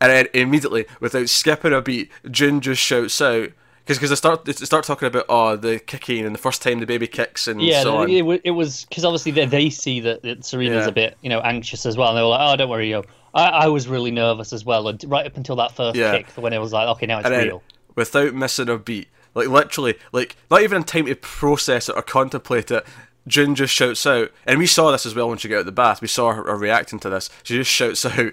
and 0.00 0.10
then 0.10 0.26
immediately, 0.34 0.86
without 0.98 1.28
skipping 1.28 1.72
a 1.72 1.80
beat, 1.80 2.10
June 2.28 2.60
just 2.60 2.82
shouts 2.82 3.20
out, 3.20 3.50
because 3.84 3.98
because 3.98 4.10
they 4.10 4.16
start 4.16 4.44
they 4.44 4.52
start 4.52 4.84
talking 4.84 5.06
about 5.06 5.26
oh 5.28 5.56
the 5.56 5.78
kicking 5.78 6.24
and 6.24 6.34
the 6.34 6.38
first 6.38 6.62
time 6.62 6.80
the 6.80 6.86
baby 6.86 7.06
kicks 7.06 7.46
and 7.46 7.60
yeah, 7.60 7.82
so 7.82 8.02
it, 8.02 8.10
it, 8.10 8.40
it 8.44 8.50
was 8.52 8.84
because 8.86 9.04
obviously 9.04 9.32
they, 9.32 9.46
they 9.46 9.70
see 9.70 10.00
that, 10.00 10.22
that 10.22 10.44
Serena's 10.44 10.84
yeah. 10.84 10.88
a 10.88 10.92
bit 10.92 11.18
you 11.20 11.28
know 11.28 11.40
anxious 11.40 11.84
as 11.86 11.96
well, 11.96 12.08
and 12.08 12.18
they 12.18 12.22
were 12.22 12.28
like, 12.28 12.40
oh 12.40 12.56
don't 12.56 12.70
worry, 12.70 12.90
yo. 12.90 13.04
I, 13.34 13.48
I 13.48 13.66
was 13.66 13.88
really 13.88 14.12
nervous 14.12 14.52
as 14.52 14.64
well, 14.64 14.88
and 14.88 15.02
right 15.04 15.26
up 15.26 15.36
until 15.36 15.56
that 15.56 15.72
first 15.72 15.96
yeah. 15.96 16.16
kick 16.16 16.28
when 16.36 16.52
it 16.52 16.58
was 16.58 16.72
like, 16.72 16.88
okay, 16.88 17.06
now 17.06 17.18
it's 17.18 17.28
real. 17.28 17.62
Without 17.96 18.32
missing 18.32 18.68
a 18.68 18.78
beat, 18.78 19.08
like 19.34 19.48
literally, 19.48 19.96
like 20.12 20.36
not 20.50 20.62
even 20.62 20.78
in 20.78 20.84
time 20.84 21.06
to 21.06 21.16
process 21.16 21.88
it 21.88 21.96
or 21.96 22.02
contemplate 22.02 22.70
it. 22.70 22.86
June 23.26 23.54
just 23.54 23.74
shouts 23.74 24.06
out, 24.06 24.30
and 24.46 24.58
we 24.58 24.66
saw 24.66 24.90
this 24.92 25.06
as 25.06 25.14
well 25.14 25.28
when 25.28 25.38
she 25.38 25.48
got 25.48 25.56
out 25.56 25.60
of 25.60 25.66
the 25.66 25.72
bath. 25.72 26.02
We 26.02 26.08
saw 26.08 26.32
her, 26.34 26.44
her 26.44 26.56
reacting 26.56 27.00
to 27.00 27.10
this. 27.10 27.30
She 27.42 27.56
just 27.56 27.70
shouts 27.70 28.04
out, 28.06 28.32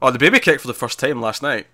"Oh, 0.00 0.10
the 0.10 0.18
baby 0.18 0.38
kicked 0.38 0.60
for 0.60 0.68
the 0.68 0.74
first 0.74 1.00
time 1.00 1.20
last 1.20 1.42
night." 1.42 1.66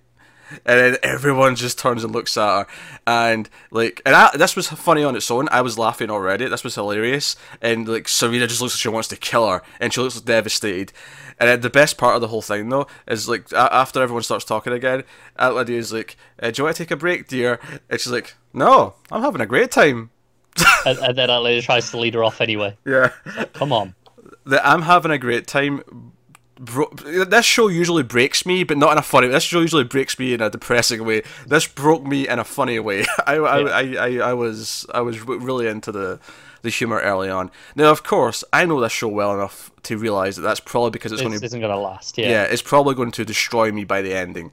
And 0.64 0.80
then 0.80 0.96
everyone 1.02 1.56
just 1.56 1.78
turns 1.78 2.04
and 2.04 2.12
looks 2.12 2.36
at 2.36 2.58
her. 2.58 2.66
And 3.06 3.48
like 3.70 4.02
and 4.04 4.14
I, 4.14 4.36
this 4.36 4.56
was 4.56 4.68
funny 4.68 5.02
on 5.04 5.16
its 5.16 5.30
own. 5.30 5.48
I 5.50 5.62
was 5.62 5.78
laughing 5.78 6.10
already. 6.10 6.46
This 6.48 6.64
was 6.64 6.74
hilarious. 6.74 7.36
And 7.60 7.88
like 7.88 8.08
serena 8.08 8.46
just 8.46 8.60
looks 8.60 8.74
like 8.74 8.80
she 8.80 8.88
wants 8.88 9.08
to 9.08 9.16
kill 9.16 9.48
her. 9.48 9.62
And 9.80 9.92
she 9.92 10.00
looks 10.00 10.20
devastated. 10.20 10.92
And 11.38 11.48
then 11.48 11.60
the 11.60 11.70
best 11.70 11.98
part 11.98 12.14
of 12.14 12.20
the 12.20 12.28
whole 12.28 12.42
thing 12.42 12.68
though 12.68 12.86
is 13.06 13.28
like 13.28 13.52
after 13.52 14.02
everyone 14.02 14.22
starts 14.22 14.44
talking 14.44 14.72
again 14.72 15.04
aunt 15.36 15.68
is 15.68 15.92
like 15.92 16.16
uh, 16.42 16.50
do 16.50 16.60
you 16.60 16.64
want 16.64 16.76
to 16.76 16.82
take 16.82 16.90
a 16.90 16.96
break 16.96 17.28
dear? 17.28 17.60
And 17.90 18.00
she's 18.00 18.12
like 18.12 18.34
no 18.52 18.94
i'm 19.10 19.22
having 19.22 19.40
a 19.40 19.46
great 19.46 19.70
time. 19.70 20.10
And, 20.86 20.98
and 20.98 21.18
then 21.18 21.30
aunt 21.30 21.44
lydia 21.44 21.62
tries 21.62 21.90
to 21.90 21.98
lead 21.98 22.14
her 22.14 22.24
off 22.24 22.40
anyway. 22.40 22.76
Yeah. 22.86 23.12
Like, 23.36 23.52
come 23.52 23.72
on. 23.72 23.94
That 24.46 24.66
i'm 24.66 24.82
having 24.82 25.10
a 25.10 25.18
great 25.18 25.46
time 25.46 26.12
bro- 26.58 26.90
this 26.90 27.44
show 27.44 27.68
usually 27.68 28.02
breaks 28.02 28.44
me, 28.46 28.64
but 28.64 28.76
not 28.76 28.92
in 28.92 28.98
a 28.98 29.02
funny. 29.02 29.28
Way. 29.28 29.34
This 29.34 29.44
show 29.44 29.60
usually 29.60 29.84
breaks 29.84 30.18
me 30.18 30.34
in 30.34 30.40
a 30.40 30.50
depressing 30.50 31.04
way. 31.04 31.22
This 31.46 31.66
broke 31.66 32.04
me 32.04 32.28
in 32.28 32.38
a 32.38 32.44
funny 32.44 32.78
way. 32.78 33.04
I, 33.26 33.36
I, 33.36 33.60
I, 33.60 33.94
I, 33.94 34.16
I 34.30 34.32
was 34.34 34.86
I 34.92 35.00
was 35.00 35.20
really 35.22 35.66
into 35.66 35.92
the 35.92 36.20
the 36.62 36.70
humor 36.70 36.98
early 37.00 37.30
on. 37.30 37.50
Now, 37.74 37.90
of 37.90 38.02
course, 38.02 38.42
I 38.52 38.64
know 38.64 38.80
this 38.80 38.92
show 38.92 39.08
well 39.08 39.34
enough 39.34 39.70
to 39.84 39.96
realize 39.96 40.36
that 40.36 40.42
that's 40.42 40.60
probably 40.60 40.90
because 40.90 41.12
it's, 41.12 41.22
going 41.22 41.38
to 41.38 41.44
isn't 41.44 41.60
going 41.60 41.72
to 41.72 41.78
last. 41.78 42.18
Yeah, 42.18 42.28
yeah, 42.28 42.42
it's 42.44 42.62
probably 42.62 42.94
going 42.94 43.12
to 43.12 43.24
destroy 43.24 43.70
me 43.72 43.84
by 43.84 44.02
the 44.02 44.14
ending. 44.14 44.52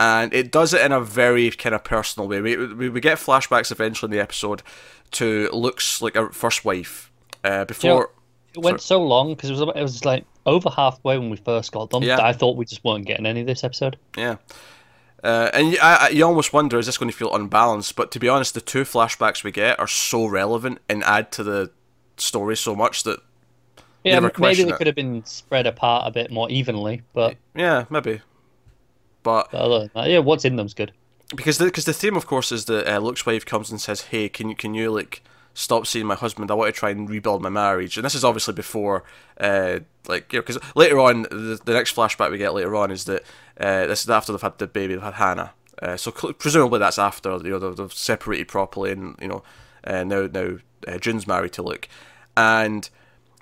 And 0.00 0.34
it 0.34 0.50
does 0.50 0.74
it 0.74 0.80
in 0.80 0.90
a 0.90 1.00
very 1.00 1.50
kind 1.52 1.74
of 1.74 1.84
personal 1.84 2.28
way. 2.28 2.40
We, 2.40 2.56
we, 2.56 2.88
we 2.88 3.00
get 3.00 3.18
flashbacks 3.18 3.70
eventually 3.70 4.08
in 4.08 4.16
the 4.16 4.22
episode 4.22 4.62
to 5.12 5.48
Luke's 5.52 6.02
like 6.02 6.16
a 6.16 6.30
first 6.30 6.64
wife 6.64 7.12
uh, 7.44 7.64
before. 7.64 8.10
It 8.54 8.62
went 8.62 8.80
so 8.80 9.02
long 9.02 9.34
because 9.34 9.50
it 9.50 9.52
was 9.54 9.74
it 9.74 9.82
was 9.82 10.04
like 10.04 10.24
over 10.46 10.70
halfway 10.70 11.18
when 11.18 11.30
we 11.30 11.36
first 11.36 11.72
got 11.72 11.90
them. 11.90 12.02
Yeah. 12.02 12.24
I 12.24 12.32
thought 12.32 12.56
we 12.56 12.64
just 12.64 12.84
weren't 12.84 13.06
getting 13.06 13.26
any 13.26 13.40
of 13.40 13.46
this 13.46 13.64
episode. 13.64 13.96
Yeah. 14.16 14.36
Uh, 15.22 15.50
and 15.54 15.72
you, 15.72 15.78
I, 15.80 16.10
you 16.10 16.24
almost 16.24 16.52
wonder 16.52 16.78
is 16.78 16.86
this 16.86 16.98
going 16.98 17.10
to 17.10 17.16
feel 17.16 17.34
unbalanced? 17.34 17.96
But 17.96 18.10
to 18.12 18.18
be 18.18 18.28
honest, 18.28 18.54
the 18.54 18.60
two 18.60 18.82
flashbacks 18.82 19.42
we 19.42 19.50
get 19.50 19.80
are 19.80 19.88
so 19.88 20.26
relevant 20.26 20.80
and 20.88 21.02
add 21.04 21.32
to 21.32 21.42
the 21.42 21.70
story 22.18 22.56
so 22.56 22.76
much 22.76 23.04
that 23.04 23.20
yeah, 24.04 24.20
maybe 24.20 24.64
they 24.64 24.68
it. 24.68 24.76
could 24.76 24.86
have 24.86 24.94
been 24.94 25.24
spread 25.24 25.66
apart 25.66 26.06
a 26.06 26.10
bit 26.10 26.30
more 26.30 26.50
evenly. 26.50 27.02
But 27.14 27.36
yeah, 27.56 27.86
maybe. 27.88 28.20
But, 29.22 29.50
but 29.50 29.94
that, 29.94 30.10
yeah, 30.10 30.18
what's 30.18 30.44
in 30.44 30.56
them's 30.56 30.74
good. 30.74 30.92
Because 31.34 31.56
the 31.56 31.64
because 31.64 31.86
the 31.86 31.94
theme, 31.94 32.16
of 32.16 32.26
course, 32.26 32.52
is 32.52 32.66
that 32.66 32.86
uh, 32.86 32.98
Luke's 32.98 33.24
wife 33.24 33.46
comes 33.46 33.70
and 33.70 33.80
says, 33.80 34.02
"Hey, 34.02 34.28
can 34.28 34.50
you 34.50 34.54
can 34.54 34.74
you 34.74 34.90
like 34.90 35.22
stop 35.54 35.86
seeing 35.86 36.06
my 36.06 36.16
husband. 36.16 36.50
I 36.50 36.54
want 36.54 36.74
to 36.74 36.78
try 36.78 36.90
and 36.90 37.08
rebuild 37.08 37.40
my 37.40 37.48
marriage. 37.48 37.96
And 37.96 38.04
this 38.04 38.14
is 38.14 38.24
obviously 38.24 38.54
before, 38.54 39.04
uh, 39.38 39.80
like, 40.08 40.32
you 40.32 40.38
know, 40.38 40.42
because 40.42 40.58
later 40.74 40.98
on, 40.98 41.22
the, 41.22 41.60
the 41.64 41.72
next 41.72 41.94
flashback 41.94 42.30
we 42.30 42.38
get 42.38 42.54
later 42.54 42.74
on 42.76 42.90
is 42.90 43.04
that 43.04 43.22
uh, 43.58 43.86
this 43.86 44.02
is 44.02 44.10
after 44.10 44.32
they've 44.32 44.42
had 44.42 44.58
the 44.58 44.66
baby, 44.66 44.94
they've 44.94 45.02
had 45.02 45.14
Hannah. 45.14 45.52
Uh, 45.80 45.96
so 45.96 46.12
cl- 46.12 46.32
presumably 46.34 46.78
that's 46.78 46.98
after 46.98 47.36
you 47.38 47.50
know 47.50 47.58
they've, 47.58 47.76
they've 47.76 47.92
separated 47.92 48.48
properly, 48.48 48.92
and 48.92 49.16
you 49.20 49.28
know 49.28 49.42
uh, 49.84 50.04
now 50.04 50.28
now 50.32 50.58
uh, 50.86 50.98
June's 50.98 51.26
married 51.26 51.52
to 51.54 51.62
Luke, 51.62 51.88
and 52.36 52.88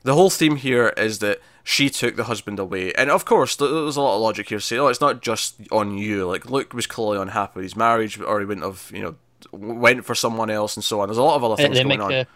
the 0.03 0.15
whole 0.15 0.31
theme 0.31 0.57
here 0.57 0.89
is 0.97 1.19
that 1.19 1.41
she 1.63 1.91
took 1.91 2.17
the 2.17 2.25
husband 2.25 2.59
away, 2.59 2.93
and 2.95 3.11
of 3.11 3.25
course 3.25 3.55
there's 3.57 3.97
a 3.97 4.01
lot 4.01 4.17
of 4.17 4.23
logic 4.23 4.49
here. 4.49 4.61
Say, 4.61 4.79
oh, 4.79 4.89
it's 4.89 5.01
not 5.01 5.21
just 5.23 5.57
on 5.71 5.97
you. 5.97 6.27
Like 6.27 6.49
Luke 6.49 6.73
was 6.73 6.87
clearly 6.87 7.19
unhappy 7.19 7.53
with 7.57 7.65
his 7.65 7.77
marriage, 7.77 8.19
or 8.19 8.41
he 8.41 8.47
wouldn't 8.47 8.67
have 8.67 8.91
you 8.95 9.03
know 9.03 9.15
went 9.53 10.05
for 10.05 10.15
someone 10.15 10.51
else 10.51 10.77
and 10.77 10.85
so 10.85 11.01
on. 11.01 11.09
There's 11.09 11.19
a 11.19 11.23
lot 11.23 11.37
of 11.37 11.45
other 11.45 11.57
things 11.57 11.77
they 11.77 11.85
going 11.85 11.99
make 11.99 12.01
on. 12.01 12.13
A, 12.13 12.27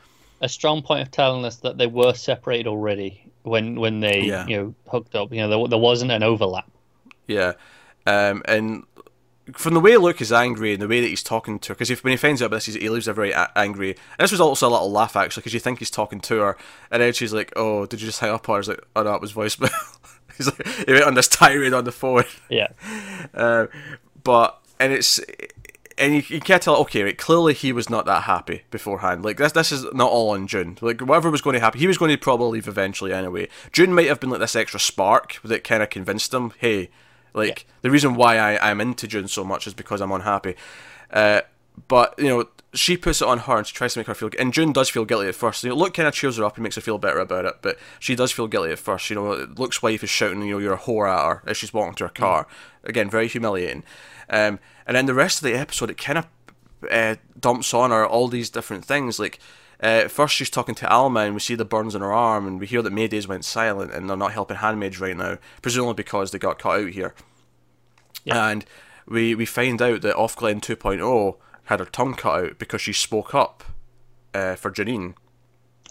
a 0.40 0.48
strong 0.48 0.82
point 0.82 1.02
of 1.02 1.10
telling 1.10 1.44
us 1.44 1.56
that 1.56 1.78
they 1.78 1.86
were 1.86 2.14
separated 2.14 2.66
already 2.66 3.22
when 3.42 3.78
when 3.80 4.00
they 4.00 4.22
yeah. 4.22 4.46
you 4.46 4.56
know 4.56 4.74
hooked 4.88 5.14
up. 5.14 5.32
You 5.32 5.42
know 5.42 5.48
there, 5.48 5.68
there 5.68 5.78
wasn't 5.78 6.10
an 6.10 6.22
overlap. 6.22 6.70
Yeah, 7.26 7.54
um, 8.06 8.42
and 8.46 8.84
from 9.52 9.74
the 9.74 9.80
way 9.80 9.96
Luke 9.96 10.20
is 10.20 10.32
angry 10.32 10.72
and 10.72 10.82
the 10.82 10.88
way 10.88 11.00
that 11.00 11.06
he's 11.06 11.22
talking 11.22 11.58
to 11.60 11.68
her, 11.68 11.74
because 11.74 12.02
when 12.02 12.10
he 12.10 12.16
finds 12.16 12.42
out 12.42 12.46
about 12.46 12.62
this, 12.62 12.74
he 12.74 12.88
leaves 12.88 13.06
her 13.06 13.12
very 13.12 13.30
a- 13.30 13.50
angry. 13.54 13.90
And 13.90 14.24
this 14.24 14.32
was 14.32 14.40
also 14.40 14.68
a 14.68 14.70
little 14.70 14.90
laugh 14.90 15.16
actually, 15.16 15.42
because 15.42 15.54
you 15.54 15.60
think 15.60 15.78
he's 15.78 15.90
talking 15.90 16.20
to 16.20 16.38
her, 16.38 16.56
and 16.90 17.02
then 17.02 17.12
she's 17.12 17.32
like, 17.32 17.52
"Oh, 17.56 17.86
did 17.86 18.00
you 18.00 18.06
just 18.06 18.20
hang 18.20 18.30
up?" 18.30 18.48
Or 18.48 18.58
was 18.58 18.68
like, 18.68 18.84
"Oh 18.94 19.02
no, 19.02 19.14
it 19.14 19.20
was 19.20 19.32
voicemail." 19.32 19.70
he's 20.36 20.46
like, 20.46 20.66
he 20.86 20.92
went 20.92 21.04
on 21.04 21.14
this 21.14 21.28
tirade 21.28 21.72
on 21.72 21.84
the 21.84 21.92
phone. 21.92 22.24
Yeah. 22.48 22.68
Uh, 23.34 23.66
but 24.24 24.60
and 24.80 24.92
it's 24.92 25.20
and 25.98 26.14
you, 26.14 26.22
you 26.28 26.40
can't 26.40 26.62
tell. 26.62 26.76
Okay, 26.76 27.02
right, 27.02 27.16
clearly 27.16 27.54
he 27.54 27.72
was 27.72 27.88
not 27.88 28.06
that 28.06 28.24
happy 28.24 28.62
beforehand. 28.70 29.24
Like 29.24 29.38
this, 29.38 29.52
this 29.52 29.72
is 29.72 29.84
not 29.92 30.10
all 30.10 30.30
on 30.30 30.46
June. 30.46 30.78
Like 30.80 31.00
whatever 31.00 31.30
was 31.30 31.40
going 31.40 31.54
to 31.54 31.60
happen, 31.60 31.80
he 31.80 31.86
was 31.86 31.98
going 31.98 32.10
to 32.10 32.18
probably 32.18 32.58
leave 32.58 32.68
eventually 32.68 33.12
anyway. 33.12 33.48
June 33.72 33.94
might 33.94 34.08
have 34.08 34.20
been 34.20 34.30
like 34.30 34.40
this 34.40 34.56
extra 34.56 34.80
spark 34.80 35.38
that 35.44 35.64
kind 35.64 35.82
of 35.82 35.90
convinced 35.90 36.32
him. 36.34 36.52
Hey, 36.58 36.90
like 37.34 37.62
yeah. 37.62 37.72
the 37.82 37.90
reason 37.90 38.14
why 38.14 38.38
I 38.38 38.70
I'm 38.70 38.80
into 38.80 39.06
June 39.06 39.28
so 39.28 39.44
much 39.44 39.66
is 39.66 39.74
because 39.74 40.00
I'm 40.00 40.12
unhappy. 40.12 40.56
Uh, 41.10 41.42
but 41.88 42.14
you 42.18 42.28
know, 42.28 42.48
she 42.74 42.96
puts 42.96 43.22
it 43.22 43.28
on 43.28 43.40
her 43.40 43.58
and 43.58 43.66
she 43.66 43.74
tries 43.74 43.94
to 43.94 44.00
make 44.00 44.06
her 44.06 44.14
feel. 44.14 44.30
And 44.38 44.52
June 44.52 44.72
does 44.72 44.88
feel 44.88 45.04
guilty 45.04 45.28
at 45.28 45.34
first. 45.34 45.64
You 45.64 45.70
know, 45.70 45.76
Luke 45.76 45.94
kind 45.94 46.08
of 46.08 46.14
cheers 46.14 46.36
her 46.36 46.44
up 46.44 46.56
and 46.56 46.62
makes 46.62 46.76
her 46.76 46.80
feel 46.80 46.98
better 46.98 47.18
about 47.18 47.44
it. 47.44 47.54
But 47.62 47.78
she 47.98 48.14
does 48.14 48.32
feel 48.32 48.48
guilty 48.48 48.72
at 48.72 48.78
first. 48.78 49.08
You 49.10 49.16
know, 49.16 49.48
Luke's 49.56 49.82
wife 49.82 50.04
is 50.04 50.10
shouting, 50.10 50.42
"You 50.42 50.52
know, 50.52 50.58
you're 50.58 50.74
a 50.74 50.78
whore" 50.78 51.08
at 51.08 51.24
her 51.24 51.42
as 51.46 51.56
she's 51.56 51.72
walking 51.72 51.94
to 51.96 52.04
her 52.04 52.10
car. 52.10 52.44
Mm. 52.44 52.88
Again, 52.88 53.10
very 53.10 53.28
humiliating. 53.28 53.84
Um, 54.28 54.58
and 54.86 54.96
then 54.96 55.06
the 55.06 55.14
rest 55.14 55.38
of 55.38 55.44
the 55.44 55.54
episode, 55.54 55.90
it 55.90 55.98
kind 55.98 56.18
of 56.18 56.26
uh, 56.90 57.16
dumps 57.38 57.72
on 57.72 57.90
her 57.90 58.06
all 58.06 58.28
these 58.28 58.50
different 58.50 58.84
things. 58.84 59.18
Like 59.18 59.38
uh, 59.80 60.08
first 60.08 60.34
she's 60.34 60.50
talking 60.50 60.74
to 60.76 60.88
Alma, 60.88 61.20
and 61.20 61.34
we 61.34 61.40
see 61.40 61.54
the 61.54 61.64
burns 61.64 61.94
on 61.94 62.00
her 62.00 62.12
arm, 62.12 62.46
and 62.46 62.60
we 62.60 62.66
hear 62.66 62.82
that 62.82 62.92
Maydays 62.92 63.28
went 63.28 63.44
silent, 63.44 63.92
and 63.92 64.08
they're 64.08 64.16
not 64.16 64.32
helping 64.32 64.58
handmaids 64.58 65.00
right 65.00 65.16
now, 65.16 65.38
presumably 65.62 65.94
because 65.94 66.30
they 66.30 66.38
got 66.38 66.58
cut 66.58 66.80
out 66.80 66.90
here. 66.90 67.14
Yeah. 68.24 68.48
And 68.48 68.64
we 69.06 69.34
we 69.34 69.46
find 69.46 69.80
out 69.80 70.02
that 70.02 70.16
Offglen 70.16 70.60
2.0 70.60 71.36
had 71.66 71.80
her 71.80 71.86
tongue 71.86 72.14
cut 72.14 72.44
out 72.44 72.58
because 72.58 72.80
she 72.80 72.92
spoke 72.92 73.34
up 73.34 73.62
uh, 74.34 74.56
for 74.56 74.70
Janine. 74.70 75.14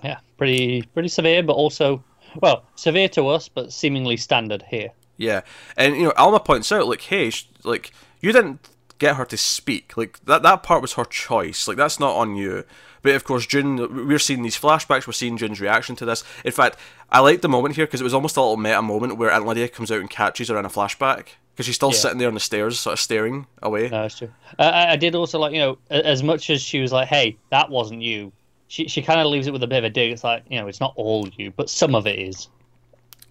Yeah, 0.03 0.20
pretty 0.38 0.84
pretty 0.94 1.10
severe, 1.10 1.44
but 1.44 1.53
also 1.53 2.03
well 2.41 2.65
severe 2.75 3.10
to 3.10 3.27
us, 3.27 3.48
but 3.48 3.72
seemingly 3.72 4.17
standard 4.17 4.63
here. 4.63 4.89
Yeah, 5.17 5.41
and 5.77 5.96
you 5.96 6.03
know 6.03 6.13
Alma 6.17 6.39
points 6.39 6.72
out 6.72 6.88
like, 6.88 7.01
hey, 7.01 7.29
sh- 7.29 7.48
like 7.63 7.94
you 8.20 8.32
didn't 8.32 8.67
get 9.00 9.15
her 9.15 9.25
to 9.25 9.38
speak. 9.38 9.96
Like 9.98 10.24
that 10.25 10.44
that 10.44 10.63
part 10.63 10.82
was 10.82 10.94
her 10.94 11.05
choice. 11.05 11.67
Like 11.67 11.77
that's 11.77 12.00
not 12.00 12.15
on 12.15 12.36
you. 12.36 12.65
But 13.01 13.15
of 13.15 13.24
course, 13.24 13.46
June, 13.46 14.08
we're 14.08 14.17
seeing 14.17 14.41
these 14.41 14.60
flashbacks. 14.60 15.05
We're 15.05 15.13
seeing 15.13 15.38
June's 15.38 15.62
reaction 15.62 15.96
to 15.98 16.05
this. 16.05 16.24
In 16.44 16.51
fact, 16.51 16.77
I 17.12 17.20
like 17.20 17.41
the 17.41 17.50
moment 17.50 17.75
here 17.75 17.86
because 17.86 18.01
it 18.01 18.05
was 18.05 18.15
almost 18.15 18.36
a 18.36 18.41
little 18.41 18.58
meta 18.58 18.82
moment 18.82 19.17
where 19.17 19.32
Aunt 19.32 19.46
Lydia 19.46 19.67
comes 19.67 19.91
out 19.91 20.00
and 20.00 20.10
catches 20.10 20.50
her 20.50 20.58
in 20.58 20.65
a 20.65 20.70
flashback 20.70 21.27
because 21.55 21.67
she's 21.67 21.75
still 21.75 21.91
yeah. 21.91 21.97
sitting 21.97 22.17
there 22.17 22.27
on 22.27 22.33
the 22.33 22.39
stairs, 22.41 22.77
sort 22.77 22.93
of 22.93 23.00
staring 23.00 23.47
away. 23.63 23.83
No, 23.83 24.01
that's 24.01 24.17
true. 24.17 24.29
Uh, 24.59 24.71
I 24.89 24.97
did 24.97 25.15
also 25.15 25.39
like, 25.39 25.53
you 25.53 25.59
know, 25.59 25.77
as 25.89 26.21
much 26.21 26.50
as 26.50 26.62
she 26.62 26.81
was 26.81 26.91
like, 26.91 27.07
"Hey, 27.07 27.38
that 27.50 27.69
wasn't 27.69 28.01
you," 28.01 28.33
she 28.67 28.89
she 28.89 29.01
kind 29.01 29.21
of 29.21 29.27
leaves 29.27 29.47
it 29.47 29.53
with 29.53 29.63
a 29.63 29.67
bit 29.67 29.77
of 29.77 29.83
a 29.85 29.89
dig. 29.89 30.12
It's 30.12 30.24
like, 30.24 30.43
you 30.50 30.59
know, 30.59 30.67
it's 30.67 30.81
not 30.81 30.93
all 30.97 31.29
you, 31.38 31.51
but 31.51 31.69
some 31.69 31.95
of 31.95 32.07
it 32.07 32.19
is. 32.19 32.50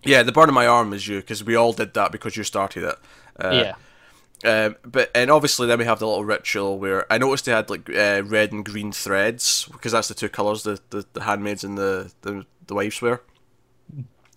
Yeah, 0.02 0.22
the 0.22 0.32
burn 0.32 0.48
of 0.48 0.54
my 0.54 0.66
arm 0.66 0.94
is 0.94 1.06
you 1.06 1.20
because 1.20 1.44
we 1.44 1.54
all 1.54 1.72
did 1.72 1.92
that 1.94 2.12
because 2.12 2.36
you 2.36 2.44
started 2.44 2.84
it. 2.84 2.96
Uh, 3.38 3.50
yeah. 3.50 3.74
Um, 4.44 4.76
but 4.84 5.10
and 5.14 5.30
obviously 5.30 5.66
then 5.66 5.78
we 5.78 5.84
have 5.86 5.98
the 5.98 6.06
little 6.06 6.24
ritual 6.24 6.78
where 6.78 7.10
I 7.10 7.18
noticed 7.18 7.46
they 7.46 7.52
had 7.52 7.70
like 7.70 7.88
uh, 7.88 8.22
red 8.24 8.52
and 8.52 8.64
green 8.64 8.92
threads 8.92 9.66
because 9.72 9.92
that's 9.92 10.08
the 10.08 10.14
two 10.14 10.28
colors 10.28 10.64
the, 10.64 10.80
the, 10.90 11.06
the 11.14 11.22
handmaids 11.22 11.64
and 11.64 11.78
the, 11.78 12.12
the 12.22 12.44
the 12.66 12.74
wives 12.74 13.00
wear. 13.00 13.22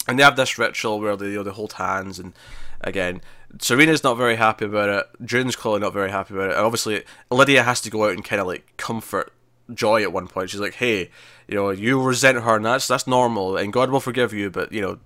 And 0.08 0.18
they 0.18 0.24
have 0.24 0.38
this 0.38 0.58
ritual 0.58 1.00
where 1.00 1.18
they 1.18 1.28
you 1.28 1.38
know 1.38 1.44
they 1.44 1.52
hold 1.52 1.74
hands 1.74 2.20
and 2.20 2.34
again 2.82 3.22
Serena's 3.60 4.04
not 4.04 4.18
very 4.18 4.36
happy 4.36 4.66
about 4.66 4.90
it. 4.90 5.08
June's 5.26 5.56
clearly 5.56 5.80
not 5.80 5.94
very 5.94 6.12
happy 6.12 6.34
about 6.34 6.50
it. 6.50 6.58
And 6.58 6.66
obviously 6.66 7.04
Lydia 7.32 7.64
has 7.64 7.82
to 7.82 7.90
go 7.90 8.06
out 8.06 8.12
and 8.12 8.24
kind 8.24 8.42
of 8.42 8.48
like 8.48 8.76
comfort 8.78 9.34
Joy 9.74 10.02
at 10.04 10.14
one 10.14 10.28
point. 10.28 10.50
She's 10.50 10.60
like, 10.60 10.76
"Hey, 10.76 11.10
you 11.48 11.56
know, 11.56 11.70
you 11.72 12.02
resent 12.02 12.42
her, 12.42 12.56
and 12.56 12.66
that's 12.66 12.88
that's 12.88 13.08
normal, 13.08 13.58
and 13.58 13.74
God 13.74 13.90
will 13.90 14.00
forgive 14.00 14.34
you, 14.34 14.50
but 14.50 14.72
you 14.72 14.82
know, 14.82 15.00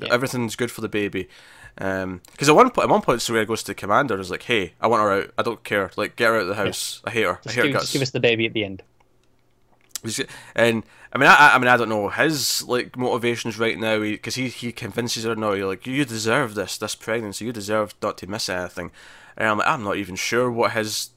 yeah. 0.00 0.08
everything's 0.12 0.56
good 0.56 0.70
for 0.70 0.80
the 0.80 0.88
baby." 0.88 1.28
Because 1.76 2.02
um, 2.02 2.20
at 2.40 2.54
one 2.54 2.70
point, 2.70 2.84
at 2.84 2.90
one 2.90 3.02
point, 3.02 3.22
Serena 3.22 3.44
goes 3.44 3.62
to 3.62 3.68
the 3.68 3.74
commander 3.74 4.14
and 4.14 4.20
is 4.20 4.30
like, 4.30 4.42
"Hey, 4.42 4.72
I 4.80 4.88
want 4.88 5.02
her 5.02 5.12
out. 5.12 5.30
I 5.38 5.42
don't 5.42 5.62
care. 5.62 5.90
Like, 5.96 6.16
get 6.16 6.28
her 6.28 6.36
out 6.36 6.42
of 6.42 6.48
the 6.48 6.54
house. 6.54 7.00
Yeah. 7.04 7.10
I 7.10 7.12
hate 7.12 7.26
her. 7.26 7.40
Just 7.44 7.58
I 7.58 7.60
hate 7.60 7.66
give, 7.68 7.74
her 7.74 7.80
Just 7.80 7.92
give 7.92 8.02
us 8.02 8.10
the 8.10 8.20
baby 8.20 8.46
at 8.46 8.54
the 8.54 8.64
end." 8.64 8.82
And 10.54 10.84
I 11.12 11.18
mean, 11.18 11.28
I, 11.28 11.54
I 11.54 11.58
mean, 11.58 11.68
I 11.68 11.76
don't 11.76 11.88
know 11.88 12.08
his 12.08 12.62
like 12.66 12.96
motivations 12.96 13.58
right 13.58 13.78
now 13.78 13.98
because 13.98 14.34
he, 14.34 14.48
he 14.48 14.72
convinces 14.72 15.24
her 15.24 15.36
no, 15.36 15.52
you're 15.52 15.66
like 15.66 15.86
you 15.86 16.04
deserve 16.04 16.54
this 16.54 16.78
this 16.78 16.94
pregnancy, 16.94 17.44
you 17.44 17.52
deserve 17.52 17.94
not 18.02 18.18
to 18.18 18.26
miss 18.26 18.48
anything. 18.48 18.90
And 19.36 19.48
I'm 19.48 19.58
like, 19.58 19.68
I'm 19.68 19.84
not 19.84 19.96
even 19.96 20.16
sure 20.16 20.50
what 20.50 20.72
his. 20.72 21.10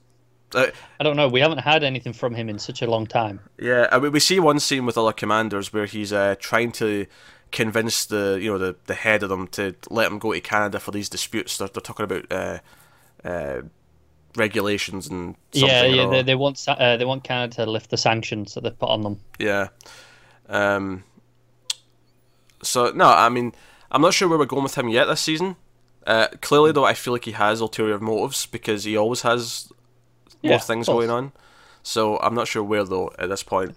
Uh, 0.54 0.68
I 1.00 1.04
don't 1.04 1.16
know. 1.16 1.28
We 1.28 1.42
haven't 1.42 1.60
had 1.60 1.84
anything 1.84 2.14
from 2.14 2.34
him 2.34 2.50
in 2.50 2.58
such 2.58 2.82
a 2.82 2.90
long 2.90 3.06
time. 3.06 3.40
Yeah, 3.60 3.88
I 3.92 4.00
mean, 4.00 4.12
we 4.12 4.20
see 4.20 4.40
one 4.40 4.60
scene 4.60 4.86
with 4.86 4.98
other 4.98 5.14
commanders 5.14 5.72
where 5.72 5.86
he's 5.86 6.12
uh, 6.12 6.36
trying 6.40 6.72
to 6.74 7.06
convince 7.52 8.06
the 8.06 8.40
you 8.42 8.52
know 8.52 8.58
the, 8.58 8.76
the 8.86 8.94
head 8.94 9.24
of 9.24 9.30
them 9.30 9.48
to 9.48 9.76
let 9.90 10.10
them 10.10 10.20
go 10.20 10.34
to 10.34 10.40
Canada 10.40 10.80
for 10.80 10.92
these 10.92 11.10
disputes. 11.10 11.58
They're, 11.58 11.68
they're 11.68 11.82
talking 11.82 12.04
about 12.06 12.32
uh, 12.32 12.60
uh, 13.24 13.62
regulations 14.36 15.08
and 15.08 15.36
yeah, 15.52 15.84
yeah. 15.86 16.08
They, 16.08 16.22
they, 16.22 16.36
want 16.36 16.64
uh, 16.68 16.98
they 16.98 17.06
want 17.06 17.24
Canada 17.24 17.66
to 17.66 17.72
lift 17.72 17.90
the 17.90 17.98
sanctions 17.98 18.54
that 18.54 18.64
they've 18.64 18.78
put 18.78 18.90
on 18.90 19.02
them. 19.02 19.20
Yeah. 19.40 19.70
Um. 20.48 21.04
So 22.62 22.92
no, 22.92 23.06
I 23.06 23.30
mean, 23.30 23.54
I'm 23.92 24.02
not 24.02 24.14
sure 24.14 24.28
where 24.28 24.38
we're 24.38 24.46
going 24.46 24.64
with 24.64 24.78
him 24.78 24.90
yet 24.90 25.06
this 25.06 25.22
season. 25.22 25.56
Uh, 26.06 26.28
clearly, 26.42 26.72
though, 26.72 26.86
I 26.86 26.94
feel 26.94 27.14
like 27.14 27.26
he 27.26 27.32
has 27.32 27.62
ulterior 27.62 28.00
motives 28.00 28.46
because 28.46 28.84
he 28.84 28.98
always 28.98 29.22
has 29.22 29.72
more 30.44 30.54
yeah, 30.54 30.58
things 30.58 30.88
going 30.88 31.10
on. 31.10 31.32
So 31.84 32.18
I'm 32.20 32.36
not 32.36 32.48
sure 32.48 32.64
where 32.64 32.84
though 32.84 33.12
at 33.20 33.30
this 33.30 33.44
point. 33.44 33.76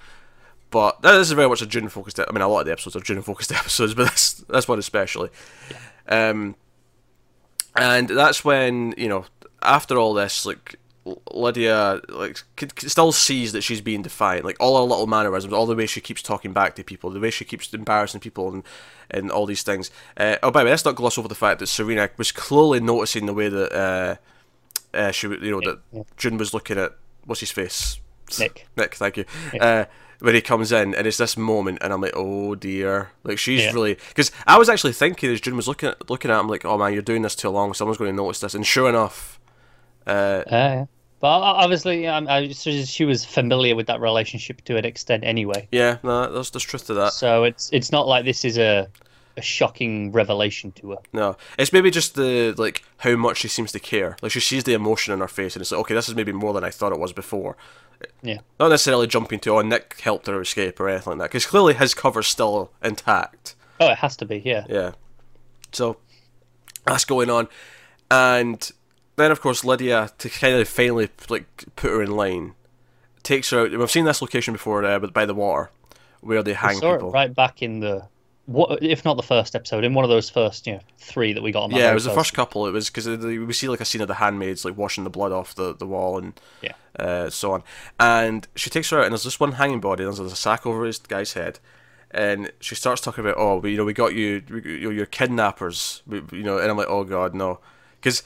But 0.71 1.03
this 1.03 1.29
is 1.29 1.33
very 1.33 1.49
much 1.49 1.61
a 1.61 1.67
June 1.67 1.91
focused. 1.91 2.19
I 2.19 2.25
mean, 2.33 2.41
a 2.41 2.49
lot 2.49 2.61
of 2.61 2.67
the 2.67 2.73
episodes 2.73 2.97
are 2.97 3.01
June 3.01 3.21
focused 3.21 3.53
episodes, 3.53 3.95
but 3.95 4.11
this 4.11 4.35
this 4.49 4.67
one 4.67 4.79
especially. 4.79 5.29
Yeah. 5.71 6.31
Um, 6.31 6.57
and 7.77 8.09
that's 8.09 8.45
when 8.45 8.95
you 8.97 9.09
know 9.09 9.27
after 9.64 9.97
all 9.99 10.14
this, 10.14 10.47
like 10.47 10.76
Lydia 11.33 12.00
like 12.09 12.42
still 12.78 13.11
sees 13.12 13.52
that 13.52 13.62
she's 13.62 13.81
being 13.81 14.02
defiant. 14.02 14.45
Like 14.45 14.57
all 14.61 14.76
her 14.76 14.88
little 14.88 15.07
mannerisms, 15.07 15.52
all 15.52 15.66
the 15.66 15.75
way 15.75 15.87
she 15.87 16.00
keeps 16.00 16.23
talking 16.23 16.52
back 16.52 16.76
to 16.76 16.85
people, 16.85 17.11
the 17.11 17.21
way 17.21 17.31
she 17.31 17.45
keeps 17.45 17.73
embarrassing 17.75 18.21
people, 18.21 18.52
and 18.52 18.62
and 19.11 19.31
all 19.31 19.47
these 19.47 19.62
things. 19.62 19.90
Uh, 20.16 20.37
oh, 20.42 20.50
by 20.50 20.61
the 20.61 20.66
way, 20.66 20.71
let's 20.71 20.85
not 20.85 20.95
gloss 20.95 21.19
over 21.19 21.28
the 21.28 21.35
fact 21.35 21.59
that 21.61 21.66
Serena 21.66 22.09
was 22.16 22.31
clearly 22.31 22.81
noticing 22.81 23.26
the 23.26 23.35
way 23.35 23.49
that 23.49 23.73
uh, 23.73 24.16
uh, 24.97 25.11
she, 25.11 25.28
you 25.28 25.50
know, 25.50 25.61
that. 25.61 26.07
June 26.16 26.38
was 26.38 26.54
looking 26.54 26.78
at 26.78 26.92
what's 27.25 27.40
his 27.40 27.50
face, 27.50 28.00
Nick. 28.38 28.69
Nick, 28.76 28.95
thank 28.95 29.16
you. 29.16 29.25
Uh, 29.61 29.87
when 30.21 30.37
he 30.37 30.40
comes 30.40 30.71
in 30.71 30.95
and 30.95 31.04
it's 31.04 31.16
this 31.16 31.37
moment 31.37 31.78
and 31.81 31.92
I'm 31.92 32.00
like, 32.00 32.12
oh 32.14 32.54
dear, 32.54 33.11
like 33.25 33.38
she's 33.38 33.62
yeah. 33.62 33.73
really 33.73 33.95
because 34.09 34.31
I 34.47 34.57
was 34.57 34.69
actually 34.69 34.92
thinking 34.92 35.33
as 35.33 35.40
June 35.40 35.57
was 35.57 35.66
looking 35.66 35.88
at 35.88 36.09
looking 36.09 36.31
at 36.31 36.38
him 36.38 36.47
like, 36.47 36.64
oh 36.64 36.78
man, 36.78 36.92
you're 36.92 37.02
doing 37.02 37.23
this 37.23 37.35
too 37.35 37.50
long, 37.50 37.75
someone's 37.75 37.99
going 37.99 38.12
to 38.12 38.16
notice 38.16 38.38
this, 38.38 38.54
and 38.54 38.64
sure 38.64 38.88
enough, 38.88 39.40
uh, 40.07 40.11
uh 40.11 40.87
but 41.21 41.29
obviously, 41.29 42.09
um, 42.09 42.27
I, 42.29 42.49
she 42.49 43.05
was 43.05 43.25
familiar 43.25 43.77
with 43.77 43.87
that 43.87 44.01
relationship 44.01 44.61
to 44.65 44.77
an 44.77 44.85
extent 44.85 45.23
anyway. 45.23 45.69
Yeah, 45.71 45.99
no, 46.03 46.33
there's 46.33 46.51
there's 46.51 46.65
truth 46.65 46.89
to 46.89 46.95
that. 46.95 47.13
So 47.13 47.45
it's 47.45 47.71
it's 47.73 47.93
not 47.93 48.09
like 48.09 48.25
this 48.25 48.45
is 48.45 48.59
a 48.59 48.89
a 49.37 49.43
shocking 49.43 50.11
revelation 50.11 50.73
to 50.73 50.91
her. 50.91 50.97
No, 51.13 51.37
it's 51.59 51.73
maybe 51.73 51.93
just 51.93 52.17
the 52.17 52.55
like 52.59 52.83
how 52.99 53.15
much 53.15 53.39
she 53.39 53.49
seems 53.49 53.71
to 53.71 53.79
care. 53.79 54.17
Like 54.21 54.33
she 54.33 54.41
sees 54.41 54.65
the 54.65 54.75
emotion 54.75 55.15
in 55.15 55.21
her 55.21 55.29
face, 55.29 55.55
and 55.55 55.61
it's 55.61 55.71
like, 55.71 55.83
okay, 55.83 55.95
this 55.95 56.09
is 56.09 56.17
maybe 56.17 56.33
more 56.33 56.53
than 56.53 56.65
I 56.65 56.71
thought 56.71 56.93
it 56.93 56.99
was 56.99 57.13
before. 57.13 57.57
Yeah. 58.23 58.39
Not 58.59 58.71
necessarily 58.71 59.07
jumping 59.07 59.39
to, 59.41 59.51
oh, 59.51 59.63
Nick 59.63 60.01
helped 60.01 60.27
her 60.27 60.41
escape 60.41 60.81
or 60.81 60.89
anything 60.89 61.13
like 61.13 61.19
that, 61.21 61.31
because 61.31 61.47
clearly 61.47 61.75
his 61.75 61.95
cover's 61.95 62.27
still 62.27 62.73
intact. 62.83 63.55
Oh, 63.81 63.91
it 63.91 63.99
has 63.99 64.17
to 64.17 64.25
be, 64.25 64.39
yeah. 64.45 64.65
Yeah. 64.69 64.93
So, 65.71 65.99
that's 66.85 67.05
going 67.05 67.31
on. 67.31 67.49
And 68.11 68.71
then, 69.16 69.31
of 69.31 69.40
course, 69.40 69.64
Lydia, 69.64 70.11
to 70.19 70.28
kind 70.28 70.54
of 70.54 70.69
finally 70.69 71.09
like 71.28 71.47
put 71.76 71.90
her 71.90 72.02
in 72.02 72.11
line, 72.11 72.54
takes 73.23 73.50
her 73.50 73.61
out. 73.61 73.71
We've 73.71 73.90
seen 73.90 74.04
this 74.04 74.23
location 74.23 74.54
before, 74.54 74.85
uh, 74.85 74.99
but 74.99 75.12
by 75.12 75.26
the 75.26 75.35
water, 75.35 75.71
where 76.21 76.42
they 76.42 76.54
hang 76.54 76.81
people. 76.81 77.11
right 77.11 77.35
back 77.35 77.62
in 77.62 77.81
the 77.81 78.07
what 78.47 78.83
if 78.83 79.04
not 79.04 79.16
the 79.16 79.23
first 79.23 79.54
episode 79.54 79.85
in 79.85 79.95
one 79.95 80.04
of 80.04 80.11
those 80.11 80.28
first 80.28 80.66
you 80.66 80.73
know 80.73 80.81
three 80.99 81.33
that 81.33 81.42
we 81.42 81.52
got 81.52 81.64
on 81.64 81.71
yeah 81.71 81.90
it 81.90 81.95
was 81.95 82.04
the 82.04 82.11
first 82.11 82.35
couple. 82.35 82.66
It 82.66 82.73
was 82.73 82.90
because 82.90 83.07
we 83.07 83.52
see 83.52 83.69
like 83.69 83.81
a 83.81 83.85
scene 83.85 84.00
of 84.00 84.09
the 84.09 84.14
handmaids 84.14 84.64
like 84.64 84.76
washing 84.76 85.04
the 85.04 85.11
blood 85.11 85.33
off 85.33 85.54
the, 85.54 85.75
the 85.75 85.87
wall 85.87 86.19
and 86.19 86.40
yeah. 86.61 86.73
uh, 86.99 87.31
so 87.31 87.52
on. 87.52 87.62
And 88.00 88.49
she 88.57 88.69
takes 88.69 88.90
her 88.90 88.99
out 88.99 89.04
and 89.04 89.12
there's 89.12 89.25
this 89.25 89.38
one 89.38 89.52
hanging 89.52 89.81
body 89.81 90.04
and 90.04 90.16
there's 90.16 90.33
a 90.33 90.37
sack 90.37 90.66
over 90.66 90.85
his 90.85 90.99
guy's 90.99 91.35
head. 91.35 91.61
And 92.11 92.52
she 92.61 92.75
starts 92.75 93.00
talking 93.00 93.25
about 93.25 93.37
oh 93.38 93.59
we, 93.59 93.73
you 93.73 93.76
know 93.76 93.85
we 93.85 93.92
got 93.92 94.14
you, 94.14 94.42
you 94.49 94.90
you're 94.90 95.07
kidnappers. 95.07 96.02
You 96.09 96.42
know 96.42 96.59
and 96.59 96.71
i'm 96.71 96.76
like 96.76 96.88
oh 96.88 97.04
god 97.04 97.35
no. 97.35 97.61
Because 98.00 98.25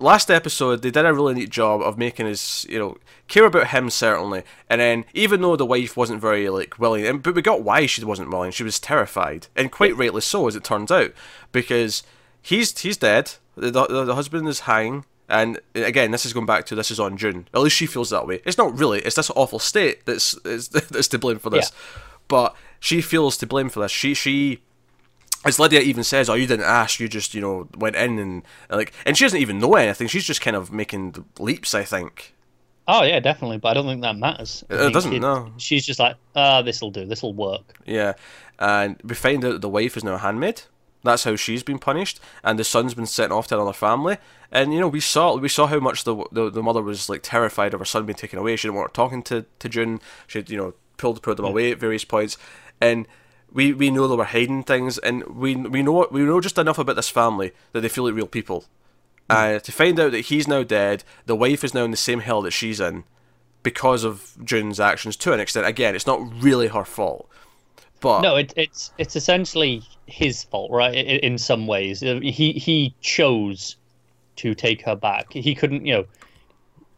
last 0.00 0.30
episode 0.30 0.82
they 0.82 0.90
did 0.90 1.04
a 1.04 1.12
really 1.12 1.34
neat 1.34 1.50
job 1.50 1.82
of 1.82 1.98
making 1.98 2.26
us 2.26 2.64
you 2.68 2.78
know 2.78 2.96
care 3.28 3.44
about 3.44 3.68
him 3.68 3.90
certainly 3.90 4.42
and 4.68 4.80
then 4.80 5.04
even 5.14 5.40
though 5.42 5.56
the 5.56 5.66
wife 5.66 5.96
wasn't 5.96 6.20
very 6.20 6.48
like 6.48 6.78
willing 6.78 7.06
and 7.06 7.22
but 7.22 7.34
we 7.34 7.42
got 7.42 7.62
why 7.62 7.86
she 7.86 8.04
wasn't 8.04 8.30
willing 8.30 8.50
she 8.50 8.64
was 8.64 8.80
terrified 8.80 9.46
and 9.54 9.70
quite 9.70 9.96
rightly 9.96 10.20
so 10.20 10.48
as 10.48 10.56
it 10.56 10.64
turns 10.64 10.90
out 10.90 11.12
because 11.52 12.02
he's 12.42 12.76
he's 12.80 12.96
dead 12.96 13.32
the, 13.56 13.70
the, 13.70 14.04
the 14.04 14.14
husband 14.14 14.48
is 14.48 14.60
hanging 14.60 15.04
and 15.30 15.60
again, 15.76 16.10
this 16.10 16.26
is 16.26 16.32
going 16.32 16.46
back 16.46 16.66
to 16.66 16.74
this 16.74 16.90
is 16.90 16.98
on 16.98 17.16
June. 17.16 17.46
At 17.54 17.60
least 17.60 17.76
she 17.76 17.86
feels 17.86 18.10
that 18.10 18.26
way. 18.26 18.42
It's 18.44 18.58
not 18.58 18.76
really. 18.76 18.98
It's 19.00 19.14
this 19.14 19.30
awful 19.36 19.60
state 19.60 20.04
that's 20.04 20.32
that's 20.44 21.08
to 21.08 21.18
blame 21.18 21.38
for 21.38 21.50
this. 21.50 21.70
Yeah. 21.70 22.00
But 22.26 22.56
she 22.80 23.00
feels 23.00 23.36
to 23.38 23.46
blame 23.46 23.68
for 23.68 23.80
this. 23.80 23.92
She 23.92 24.12
she 24.12 24.60
as 25.44 25.58
Lydia 25.58 25.80
even 25.80 26.04
says, 26.04 26.28
"Oh, 26.28 26.34
you 26.34 26.46
didn't 26.46 26.66
ask. 26.66 27.00
You 27.00 27.08
just, 27.08 27.34
you 27.34 27.40
know, 27.40 27.68
went 27.76 27.96
in 27.96 28.18
and 28.18 28.42
like." 28.68 28.92
And 29.06 29.16
she 29.16 29.24
doesn't 29.24 29.40
even 29.40 29.58
know 29.58 29.74
anything. 29.74 30.08
She's 30.08 30.24
just 30.24 30.40
kind 30.40 30.56
of 30.56 30.72
making 30.72 31.24
leaps. 31.38 31.74
I 31.74 31.84
think. 31.84 32.34
Oh 32.86 33.02
yeah, 33.04 33.20
definitely. 33.20 33.58
But 33.58 33.68
I 33.68 33.74
don't 33.74 33.86
think 33.86 34.02
that 34.02 34.16
matters. 34.16 34.64
I 34.68 34.88
it 34.88 34.92
doesn't. 34.92 35.12
It, 35.12 35.20
no. 35.20 35.52
She's 35.56 35.86
just 35.86 36.00
like, 36.00 36.16
"Ah, 36.34 36.58
oh, 36.58 36.62
this'll 36.62 36.90
do. 36.90 37.06
This'll 37.06 37.32
work." 37.32 37.78
Yeah, 37.86 38.14
and 38.58 39.00
we 39.04 39.14
find 39.14 39.44
out 39.44 39.52
that 39.52 39.62
the 39.62 39.68
wife 39.68 39.96
is 39.96 40.04
now 40.04 40.14
a 40.14 40.18
handmaid. 40.18 40.62
That's 41.02 41.24
how 41.24 41.36
she's 41.36 41.62
been 41.62 41.78
punished, 41.78 42.20
and 42.44 42.58
the 42.58 42.64
son's 42.64 42.92
been 42.92 43.06
sent 43.06 43.32
off 43.32 43.46
to 43.46 43.54
another 43.54 43.72
family. 43.72 44.18
And 44.52 44.74
you 44.74 44.80
know, 44.80 44.88
we 44.88 45.00
saw 45.00 45.36
we 45.36 45.48
saw 45.48 45.66
how 45.66 45.80
much 45.80 46.04
the 46.04 46.24
the, 46.32 46.50
the 46.50 46.62
mother 46.62 46.82
was 46.82 47.08
like 47.08 47.22
terrified 47.22 47.72
of 47.72 47.80
her 47.80 47.86
son 47.86 48.04
being 48.04 48.16
taken 48.16 48.38
away. 48.38 48.56
She 48.56 48.68
didn't 48.68 48.76
want 48.76 48.90
her 48.90 48.94
talking 48.94 49.22
to 49.24 49.46
to 49.60 49.68
June. 49.68 50.00
She 50.26 50.44
you 50.46 50.56
know 50.56 50.74
pulled 50.96 51.22
pulled 51.22 51.38
them 51.38 51.46
away 51.46 51.72
at 51.72 51.78
various 51.78 52.04
points, 52.04 52.36
and 52.80 53.06
we 53.52 53.72
we 53.72 53.90
know 53.90 54.08
they 54.08 54.16
were 54.16 54.24
hiding 54.24 54.62
things, 54.62 54.98
and 54.98 55.24
we 55.24 55.56
we 55.56 55.82
know 55.82 56.06
we 56.10 56.22
know 56.22 56.40
just 56.40 56.58
enough 56.58 56.78
about 56.78 56.96
this 56.96 57.08
family 57.08 57.52
that 57.72 57.80
they 57.80 57.88
feel 57.88 58.04
like 58.04 58.14
real 58.14 58.26
people. 58.26 58.64
Mm. 59.28 59.56
Uh, 59.56 59.60
to 59.60 59.72
find 59.72 59.98
out 60.00 60.12
that 60.12 60.26
he's 60.26 60.48
now 60.48 60.62
dead, 60.62 61.04
the 61.26 61.36
wife 61.36 61.62
is 61.64 61.74
now 61.74 61.84
in 61.84 61.90
the 61.90 61.96
same 61.96 62.20
hell 62.20 62.42
that 62.42 62.52
she's 62.52 62.80
in. 62.80 63.04
because 63.62 64.04
of 64.04 64.36
June's 64.44 64.80
actions 64.80 65.16
to 65.16 65.32
an 65.32 65.40
extent. 65.40 65.66
Again, 65.66 65.94
it's 65.94 66.06
not 66.06 66.20
really 66.42 66.68
her 66.68 66.84
fault. 66.84 67.28
But 68.00 68.22
no, 68.22 68.36
it, 68.36 68.54
it's 68.56 68.92
it's 68.96 69.14
essentially 69.16 69.82
his 70.06 70.44
fault, 70.44 70.70
right? 70.70 70.94
In, 70.94 71.32
in 71.32 71.38
some 71.38 71.66
ways, 71.66 72.02
uh, 72.02 72.20
he 72.22 72.52
he 72.52 72.94
chose 73.00 73.76
to 74.36 74.54
take 74.54 74.82
her 74.82 74.96
back. 74.96 75.32
He 75.32 75.54
couldn't, 75.54 75.84
you 75.84 75.94
know. 75.94 76.04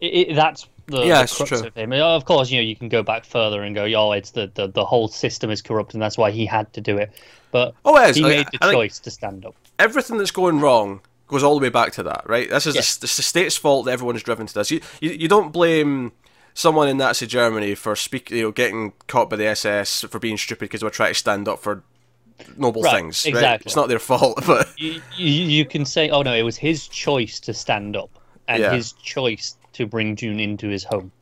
It, 0.02 0.30
it, 0.30 0.34
that's 0.34 0.66
the, 0.86 1.04
yeah, 1.06 1.22
the 1.22 1.32
crux 1.34 1.48
true. 1.48 1.66
of 1.68 1.74
him. 1.74 1.92
Of 1.92 2.24
course, 2.24 2.50
you 2.50 2.58
know 2.58 2.64
you 2.64 2.74
can 2.74 2.88
go 2.88 3.02
back 3.04 3.24
further 3.24 3.62
and 3.62 3.72
go, 3.74 3.84
"Oh, 3.84 4.10
it's 4.12 4.32
the, 4.32 4.50
the, 4.52 4.66
the 4.66 4.84
whole 4.84 5.06
system 5.06 5.50
is 5.50 5.62
corrupt, 5.62 5.94
and 5.94 6.02
that's 6.02 6.18
why 6.18 6.32
he 6.32 6.44
had 6.44 6.72
to 6.72 6.80
do 6.80 6.98
it." 6.98 7.12
But 7.52 7.74
oh, 7.84 7.96
is. 8.02 8.16
he 8.16 8.24
oh, 8.24 8.26
I, 8.26 8.30
made 8.30 8.46
the 8.52 8.58
I 8.60 8.72
choice 8.72 8.98
to 8.98 9.10
stand 9.10 9.46
up. 9.46 9.54
Everything 9.78 10.18
that's 10.18 10.32
going 10.32 10.60
wrong 10.60 11.00
goes 11.28 11.44
all 11.44 11.54
the 11.54 11.62
way 11.62 11.68
back 11.68 11.92
to 11.92 12.02
that, 12.02 12.24
right? 12.26 12.50
This 12.50 12.66
is 12.66 12.74
Yeah. 12.74 12.80
the, 12.80 13.06
the 13.06 13.22
state's 13.22 13.56
fault 13.56 13.84
that 13.86 13.92
everyone's 13.92 14.22
driven 14.24 14.46
to 14.46 14.54
this. 14.54 14.70
You, 14.72 14.80
you 15.00 15.10
you 15.12 15.28
don't 15.28 15.52
blame 15.52 16.12
someone 16.52 16.88
in 16.88 16.96
Nazi 16.96 17.26
Germany 17.28 17.76
for 17.76 17.94
speak, 17.94 18.30
you 18.30 18.42
know, 18.42 18.50
getting 18.50 18.92
caught 19.06 19.30
by 19.30 19.36
the 19.36 19.46
SS 19.46 20.02
for 20.10 20.18
being 20.18 20.36
stupid 20.36 20.64
because 20.64 20.80
they 20.80 20.86
were 20.86 20.90
trying 20.90 21.12
to 21.12 21.18
stand 21.18 21.46
up 21.46 21.60
for 21.60 21.84
noble 22.56 22.82
Right, 22.82 22.96
things. 22.96 23.24
Right? 23.24 23.34
exactly. 23.34 23.68
It's 23.68 23.76
not 23.76 23.88
their 23.88 24.00
fault, 24.00 24.42
but 24.46 24.68
You, 24.76 25.00
you 25.16 25.30
you 25.44 25.64
can 25.64 25.84
say, 25.84 26.10
"Oh 26.10 26.22
no, 26.22 26.34
it 26.34 26.42
was 26.42 26.56
his 26.56 26.88
choice 26.88 27.38
to 27.40 27.54
stand 27.54 27.96
up, 27.96 28.10
and 28.48 28.60
Yeah. 28.62 28.74
his 28.74 28.92
choice 28.92 29.56
to 29.74 29.86
bring 29.86 30.16
June 30.16 30.40
into 30.40 30.68
his 30.68 30.84
home." 30.84 31.12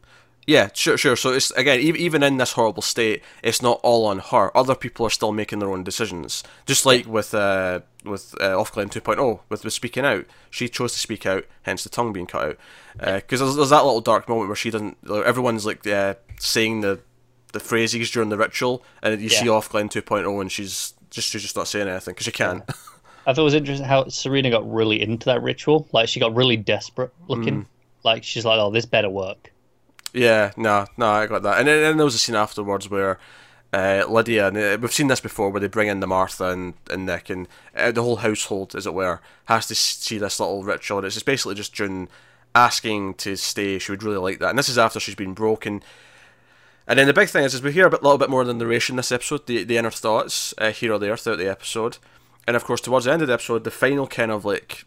Yeah, 0.47 0.71
sure, 0.73 0.97
sure. 0.97 1.16
So 1.16 1.33
it's 1.33 1.50
again, 1.52 1.80
even 1.80 2.23
in 2.23 2.38
this 2.38 2.52
horrible 2.52 2.83
state, 2.83 3.23
it's 3.42 3.62
not 3.62 3.78
all 3.83 4.07
on 4.07 4.19
her. 4.19 4.57
Other 4.57 4.75
people 4.75 5.07
are 5.07 5.11
still 5.11 5.33
making 5.33 5.59
their 5.61 5.71
own 5.71 5.85
decisions. 5.85 6.42
Just 6.66 6.85
like 6.87 7.07
with 7.07 7.35
uh, 7.35 7.80
with 8.04 8.35
uh, 8.40 8.49
Offglen 8.57 8.90
2.0, 8.90 9.40
with 9.49 9.62
with 9.64 9.73
speaking 9.73 10.04
out, 10.04 10.25
she 10.50 10.69
chose 10.69 10.92
to 10.95 10.99
speak 10.99 11.25
out, 11.26 11.45
hence 11.62 11.85
the 11.85 11.90
tongue 11.90 12.12
being 12.12 12.26
cut 12.26 12.45
out. 12.45 12.59
Because 13.16 13.40
there's, 13.40 13.54
there's 13.57 13.71
that 13.71 13.85
little 13.85 14.00
dark 14.00 14.28
moment 14.28 14.49
where 14.49 14.57
she 14.57 14.71
doesn't. 14.71 14.97
like, 15.09 15.25
Everyone's 15.25 15.66
like 15.66 15.87
uh, 15.87 16.14
saying 16.40 16.80
the 16.80 17.00
the 17.52 17.61
phrases 17.61 18.11
during 18.11 18.30
the 18.30 18.38
ritual, 18.38 18.83
and 19.02 19.21
you 19.21 19.28
see 19.28 19.45
Yeah. 19.45 19.52
Offglen 19.52 19.90
2.0, 19.90 20.40
and 20.40 20.50
she's 20.50 20.95
just 21.11 21.28
she's 21.28 21.42
just 21.42 21.54
not 21.57 21.69
saying 21.69 21.87
anything 21.87 22.14
because 22.14 22.25
she 22.25 22.33
can't. 22.33 22.64
I 23.26 23.35
thought 23.35 23.42
it 23.42 23.45
was 23.45 23.54
interesting 23.54 23.87
how 23.87 24.09
Serena 24.09 24.50
got 24.50 24.69
really 24.69 25.00
into 25.00 25.26
that 25.26 25.42
ritual. 25.42 25.87
Like 25.92 26.09
she 26.09 26.19
got 26.19 26.35
really 26.35 26.57
desperate 26.57 27.12
looking. 27.28 27.66
Like 28.02 28.25
she's 28.25 28.45
like, 28.45 28.59
"Oh, 28.59 28.71
this 28.71 28.87
better 28.87 29.11
work." 29.11 29.52
Yeah, 30.12 30.52
no, 30.57 30.87
no, 30.97 31.09
I 31.09 31.26
got 31.26 31.42
that. 31.42 31.59
And 31.59 31.69
then, 31.69 31.83
then 31.83 31.97
there 31.97 32.04
was 32.04 32.14
a 32.14 32.19
scene 32.19 32.35
afterwards 32.35 32.90
where 32.90 33.19
uh, 33.73 34.04
Lydia, 34.09 34.49
and 34.49 34.57
uh, 34.57 34.78
we've 34.80 34.92
seen 34.92 35.07
this 35.07 35.21
before, 35.21 35.50
where 35.50 35.61
they 35.61 35.69
bring 35.69 35.88
in 35.88 36.00
the 36.00 36.07
Martha 36.07 36.47
and, 36.47 36.75
and 36.90 37.07
Nick, 37.07 37.30
and 37.30 37.47
uh, 37.76 37.92
the 37.92 38.02
whole 38.02 38.16
household, 38.16 38.75
as 38.75 38.87
it 38.87 38.95
were, 38.95 39.21
has 39.45 39.66
to 39.69 39.75
see 39.75 40.19
this 40.19 40.40
little 40.40 40.64
ritual. 40.64 40.99
And 40.99 41.07
it's 41.07 41.14
just 41.14 41.26
basically 41.26 41.54
just 41.54 41.73
June 41.73 42.09
asking 42.54 43.14
to 43.14 43.37
stay. 43.37 43.78
She 43.78 43.92
would 43.92 44.02
really 44.02 44.19
like 44.19 44.40
that. 44.40 44.50
And 44.50 44.59
this 44.59 44.69
is 44.69 44.78
after 44.78 44.99
she's 44.99 45.14
been 45.14 45.35
broken. 45.35 45.83
And 46.88 46.99
then 46.99 47.07
the 47.07 47.12
big 47.12 47.28
thing 47.28 47.45
is, 47.45 47.54
is 47.54 47.62
we 47.62 47.73
hear 47.73 47.87
a 47.87 47.90
bit, 47.90 48.02
little 48.02 48.19
bit 48.19 48.30
more 48.30 48.45
than 48.45 48.59
narration 48.59 48.97
this 48.97 49.12
episode, 49.12 49.47
the, 49.47 49.62
the 49.62 49.76
inner 49.76 49.92
thoughts 49.92 50.52
uh, 50.59 50.73
here 50.73 50.92
or 50.92 50.99
there 50.99 51.16
throughout 51.16 51.38
the 51.38 51.49
episode. 51.49 51.99
And 52.49 52.57
of 52.57 52.64
course, 52.64 52.80
towards 52.80 53.04
the 53.04 53.12
end 53.12 53.23
of 53.23 53.28
the 53.28 53.35
episode, 53.35 53.62
the 53.62 53.71
final 53.71 54.09
kind 54.09 54.33
of 54.33 54.45
like 54.45 54.85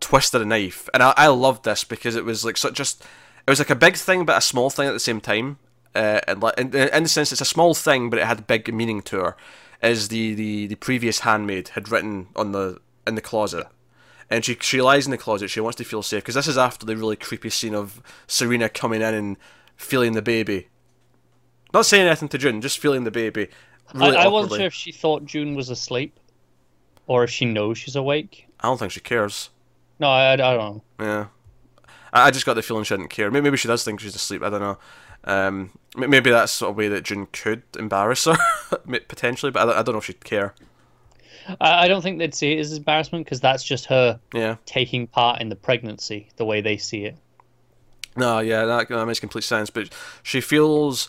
twist 0.00 0.34
a 0.34 0.44
knife. 0.44 0.88
And 0.94 1.02
I, 1.02 1.14
I 1.16 1.26
loved 1.28 1.64
this 1.64 1.84
because 1.84 2.16
it 2.16 2.24
was 2.24 2.44
like 2.44 2.56
such 2.56 2.74
just 2.74 3.02
it 3.46 3.50
was 3.50 3.58
like 3.58 3.70
a 3.70 3.74
big 3.74 3.96
thing 3.96 4.24
but 4.24 4.38
a 4.38 4.40
small 4.40 4.70
thing 4.70 4.88
at 4.88 4.92
the 4.92 5.00
same 5.00 5.20
time. 5.20 5.58
Uh, 5.94 6.20
and 6.28 6.74
in, 6.74 6.74
in 6.74 7.02
the 7.02 7.08
sense, 7.08 7.32
it's 7.32 7.40
a 7.40 7.46
small 7.46 7.74
thing 7.74 8.10
but 8.10 8.18
it 8.18 8.26
had 8.26 8.46
big 8.46 8.72
meaning 8.72 9.02
to 9.02 9.16
her. 9.16 9.36
As 9.82 10.08
the, 10.08 10.34
the, 10.34 10.66
the 10.66 10.74
previous 10.74 11.20
handmaid 11.20 11.68
had 11.68 11.90
written 11.90 12.28
on 12.36 12.52
the 12.52 12.80
in 13.06 13.14
the 13.14 13.22
closet, 13.22 13.66
and 14.28 14.44
she 14.44 14.56
she 14.60 14.82
lies 14.82 15.06
in 15.06 15.10
the 15.10 15.16
closet. 15.16 15.48
She 15.48 15.60
wants 15.60 15.78
to 15.78 15.84
feel 15.84 16.02
safe 16.02 16.22
because 16.22 16.34
this 16.34 16.46
is 16.46 16.58
after 16.58 16.84
the 16.84 16.98
really 16.98 17.16
creepy 17.16 17.48
scene 17.48 17.74
of 17.74 18.02
Serena 18.26 18.68
coming 18.68 19.00
in 19.00 19.14
and 19.14 19.36
feeling 19.76 20.12
the 20.12 20.20
baby. 20.20 20.68
Not 21.72 21.86
saying 21.86 22.06
anything 22.06 22.28
to 22.28 22.38
June, 22.38 22.60
just 22.60 22.78
feeling 22.78 23.04
the 23.04 23.10
baby. 23.10 23.48
Really 23.94 24.16
I, 24.16 24.24
I 24.24 24.28
wasn't 24.28 24.56
sure 24.56 24.66
if 24.66 24.74
she 24.74 24.92
thought 24.92 25.24
June 25.24 25.54
was 25.54 25.70
asleep, 25.70 26.20
or 27.06 27.24
if 27.24 27.30
she 27.30 27.46
knows 27.46 27.78
she's 27.78 27.96
awake. 27.96 28.46
I 28.60 28.66
don't 28.68 28.78
think 28.78 28.92
she 28.92 29.00
cares. 29.00 29.50
No, 29.98 30.08
I, 30.08 30.32
I 30.32 30.36
don't 30.36 30.58
know. 30.58 30.82
Yeah. 31.04 31.26
I, 32.12 32.26
I 32.26 32.30
just 32.30 32.46
got 32.46 32.54
the 32.54 32.62
feeling 32.62 32.84
she 32.84 32.94
didn't 32.96 33.10
care. 33.10 33.30
Maybe, 33.30 33.44
maybe 33.44 33.56
she 33.56 33.68
does 33.68 33.84
think 33.84 34.00
she's 34.00 34.14
asleep. 34.14 34.42
I 34.42 34.50
don't 34.50 34.60
know. 34.60 34.78
Um, 35.24 35.70
maybe 35.96 36.30
that's 36.30 36.52
sort 36.52 36.70
of 36.70 36.76
way 36.76 36.88
that 36.88 37.04
June 37.04 37.26
could 37.32 37.62
embarrass 37.78 38.24
her, 38.24 38.36
potentially, 39.08 39.52
but 39.52 39.62
I, 39.62 39.64
don't- 39.66 39.76
I 39.78 39.82
don't 39.82 39.94
know 39.94 39.98
if 39.98 40.04
she'd 40.06 40.24
care. 40.24 40.54
I, 41.60 41.84
I 41.84 41.88
don't 41.88 42.00
think 42.02 42.18
they'd 42.18 42.34
see 42.34 42.52
it 42.52 42.60
as 42.60 42.72
embarrassment 42.76 43.24
because 43.26 43.40
that's 43.40 43.64
just 43.64 43.86
her 43.86 44.20
Yeah. 44.34 44.56
taking 44.66 45.06
part 45.06 45.40
in 45.40 45.48
the 45.48 45.56
pregnancy, 45.56 46.28
the 46.36 46.44
way 46.44 46.60
they 46.60 46.76
see 46.76 47.04
it. 47.04 47.16
No, 48.16 48.40
yeah, 48.40 48.64
that, 48.64 48.88
that 48.88 49.06
makes 49.06 49.20
complete 49.20 49.44
sense. 49.44 49.70
But 49.70 49.90
she 50.22 50.40
feels 50.40 51.08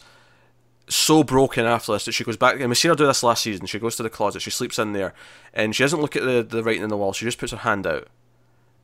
so 0.91 1.23
broken 1.23 1.65
after 1.65 1.93
this 1.93 2.05
that 2.05 2.11
she 2.11 2.23
goes 2.23 2.37
back. 2.37 2.59
And 2.59 2.69
we 2.69 2.75
seen 2.75 2.89
her 2.89 2.95
do 2.95 3.05
this 3.05 3.23
last 3.23 3.43
season. 3.43 3.65
She 3.65 3.79
goes 3.79 3.95
to 3.95 4.03
the 4.03 4.09
closet, 4.09 4.41
she 4.41 4.51
sleeps 4.51 4.79
in 4.79 4.93
there, 4.93 5.13
and 5.53 5.75
she 5.75 5.83
doesn't 5.83 6.01
look 6.01 6.15
at 6.15 6.23
the, 6.23 6.43
the 6.43 6.63
writing 6.63 6.83
on 6.83 6.89
the 6.89 6.97
wall. 6.97 7.13
She 7.13 7.25
just 7.25 7.37
puts 7.37 7.51
her 7.51 7.59
hand 7.59 7.87
out. 7.87 8.07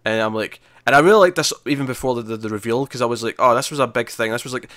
And 0.05 0.21
I'm 0.21 0.33
like, 0.33 0.61
and 0.85 0.95
I 0.95 0.99
really 0.99 1.19
liked 1.19 1.35
this 1.35 1.51
even 1.65 1.85
before 1.85 2.15
the, 2.15 2.21
the, 2.21 2.37
the 2.37 2.49
reveal 2.49 2.85
because 2.85 3.01
I 3.01 3.05
was 3.05 3.23
like, 3.23 3.35
oh, 3.39 3.53
this 3.55 3.69
was 3.69 3.79
a 3.79 3.87
big 3.87 4.09
thing. 4.09 4.31
This 4.31 4.45
was 4.45 4.53
like, 4.53 4.69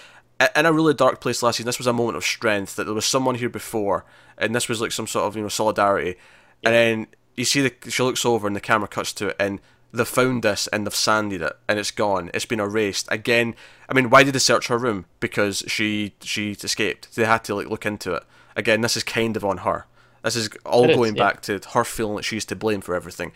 in 0.57 0.67
a 0.67 0.73
really 0.73 0.95
dark 0.95 1.21
place 1.21 1.43
last 1.43 1.57
season, 1.57 1.67
this 1.67 1.79
was 1.79 1.87
a 1.87 1.93
moment 1.93 2.17
of 2.17 2.25
strength 2.25 2.77
that 2.77 2.85
there 2.85 2.95
was 2.95 3.05
someone 3.05 3.35
here 3.35 3.49
before, 3.49 4.05
and 4.39 4.55
this 4.55 4.69
was 4.69 4.81
like 4.81 4.91
some 4.91 5.07
sort 5.07 5.27
of 5.27 5.37
you 5.37 5.43
know 5.43 5.49
solidarity. 5.49 6.17
And 6.65 6.75
then 6.75 7.07
you 7.37 7.45
see 7.45 7.61
the 7.61 7.91
she 7.91 8.03
looks 8.03 8.25
over 8.25 8.47
and 8.47 8.57
the 8.57 8.61
camera 8.61 8.89
cuts 8.89 9.13
to 9.15 9.29
it, 9.29 9.37
and 9.39 9.61
they've 9.93 10.07
found 10.07 10.43
this 10.43 10.67
and 10.69 10.87
they've 10.87 10.95
sanded 10.95 11.43
it 11.43 11.57
and 11.69 11.79
it's 11.79 11.91
gone. 11.91 12.31
It's 12.33 12.45
been 12.45 12.61
erased 12.61 13.09
again. 13.11 13.55
I 13.89 13.95
mean, 13.95 14.11
why 14.11 14.23
did 14.23 14.35
they 14.35 14.39
search 14.39 14.69
her 14.69 14.79
room? 14.79 15.07
Because 15.19 15.65
she 15.67 16.15
she 16.21 16.53
escaped. 16.53 17.15
They 17.17 17.25
had 17.25 17.45
to 17.45 17.55
like 17.55 17.69
look 17.69 17.87
into 17.87 18.15
it 18.15 18.25
again. 18.57 18.81
This 18.81 18.97
is 18.97 19.03
kind 19.03 19.37
of 19.37 19.45
on 19.45 19.59
her. 19.59 19.87
This 20.23 20.37
is 20.37 20.51
all 20.65 20.85
It 20.85 20.91
is, 20.91 20.97
going 20.97 21.17
yeah. 21.17 21.23
back 21.23 21.41
to 21.43 21.61
her 21.73 21.85
feeling 21.85 22.17
that 22.17 22.25
she's 22.25 22.45
to 22.47 22.57
blame 22.57 22.81
for 22.81 22.95
everything. 22.95 23.33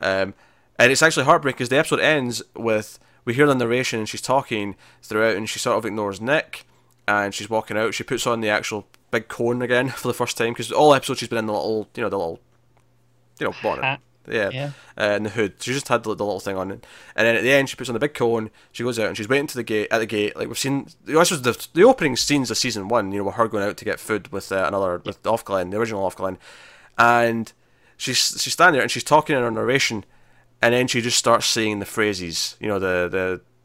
Um, 0.00 0.34
and 0.78 0.92
it's 0.92 1.02
actually 1.02 1.24
heartbreaking 1.24 1.56
because 1.56 1.68
the 1.68 1.78
episode 1.78 2.00
ends 2.00 2.42
with 2.54 2.98
we 3.24 3.34
hear 3.34 3.46
the 3.46 3.54
narration 3.54 4.00
and 4.00 4.08
she's 4.08 4.20
talking 4.20 4.76
throughout 5.02 5.36
and 5.36 5.48
she 5.48 5.58
sort 5.58 5.78
of 5.78 5.84
ignores 5.84 6.20
Nick 6.20 6.66
and 7.08 7.34
she's 7.34 7.50
walking 7.50 7.76
out. 7.76 7.94
She 7.94 8.04
puts 8.04 8.26
on 8.26 8.40
the 8.40 8.48
actual 8.48 8.86
big 9.10 9.28
cone 9.28 9.62
again 9.62 9.88
for 9.96 10.08
the 10.08 10.14
first 10.14 10.36
time 10.36 10.52
because 10.52 10.72
all 10.72 10.94
episodes 10.94 11.20
she's 11.20 11.28
been 11.28 11.38
in 11.38 11.46
the 11.46 11.52
little, 11.52 11.88
you 11.94 12.02
know, 12.02 12.08
the 12.08 12.18
little, 12.18 12.40
you 13.40 13.46
know, 13.46 13.54
bonnet. 13.62 14.00
Yeah, 14.28 14.50
Yeah. 14.50 14.70
Uh, 14.98 15.02
and 15.16 15.26
the 15.26 15.30
hood. 15.30 15.54
She 15.60 15.72
just 15.72 15.88
had 15.88 16.02
the, 16.02 16.14
the 16.14 16.24
little 16.24 16.40
thing 16.40 16.56
on 16.56 16.70
it, 16.70 16.86
and 17.14 17.26
then 17.26 17.36
at 17.36 17.42
the 17.42 17.52
end 17.52 17.68
she 17.68 17.76
puts 17.76 17.88
on 17.88 17.94
the 17.94 17.98
big 18.00 18.14
cone. 18.14 18.50
She 18.72 18.82
goes 18.82 18.98
out 18.98 19.06
and 19.08 19.16
she's 19.16 19.28
waiting 19.28 19.46
to 19.48 19.54
the 19.56 19.62
gate 19.62 19.88
at 19.90 19.98
the 19.98 20.06
gate. 20.06 20.36
Like 20.36 20.48
we've 20.48 20.58
seen, 20.58 20.88
this 21.04 21.30
was 21.30 21.42
the 21.42 21.66
the 21.74 21.84
opening 21.84 22.16
scenes 22.16 22.50
of 22.50 22.58
season 22.58 22.88
one. 22.88 23.12
You 23.12 23.18
know, 23.18 23.24
with 23.24 23.34
her 23.36 23.48
going 23.48 23.64
out 23.64 23.76
to 23.76 23.84
get 23.84 24.00
food 24.00 24.32
with 24.32 24.50
uh, 24.52 24.64
another 24.66 25.00
with 25.04 25.22
Offglen, 25.22 25.70
the 25.70 25.78
original 25.78 26.08
Offglen, 26.08 26.38
and 26.98 27.52
she's 27.96 28.18
she's 28.40 28.52
standing 28.52 28.74
there 28.74 28.82
and 28.82 28.90
she's 28.90 29.04
talking 29.04 29.36
in 29.36 29.42
her 29.42 29.50
narration, 29.50 30.04
and 30.62 30.74
then 30.74 30.86
she 30.86 31.00
just 31.00 31.18
starts 31.18 31.46
saying 31.46 31.78
the 31.78 31.86
phrases. 31.86 32.56
You 32.60 32.68
know, 32.68 32.78
the 32.78 33.08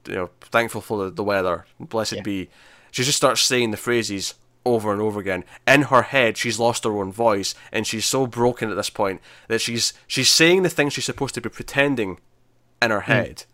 the 0.03 0.11
you 0.11 0.17
know, 0.17 0.29
thankful 0.41 0.81
for 0.81 1.05
the, 1.05 1.11
the 1.11 1.23
weather, 1.23 1.65
blessed 1.79 2.13
Yeah. 2.13 2.21
be. 2.23 2.49
She 2.91 3.03
just 3.03 3.17
starts 3.17 3.41
saying 3.41 3.71
the 3.71 3.77
phrases 3.77 4.33
over 4.65 4.91
and 4.91 5.01
over 5.01 5.19
again. 5.19 5.43
In 5.67 5.83
her 5.83 6.03
head, 6.03 6.37
she's 6.37 6.59
lost 6.59 6.83
her 6.83 6.97
own 6.97 7.11
voice, 7.11 7.55
and 7.71 7.85
she's 7.87 8.05
so 8.05 8.27
broken 8.27 8.69
at 8.69 8.75
this 8.75 8.89
point 8.89 9.21
that 9.47 9.61
she's 9.61 9.93
she's 10.07 10.29
saying 10.29 10.63
the 10.63 10.69
things 10.69 10.93
she's 10.93 11.05
supposed 11.05 11.35
to 11.35 11.41
be 11.41 11.49
pretending 11.49 12.19
in 12.81 12.91
her 12.91 13.01
head. 13.01 13.45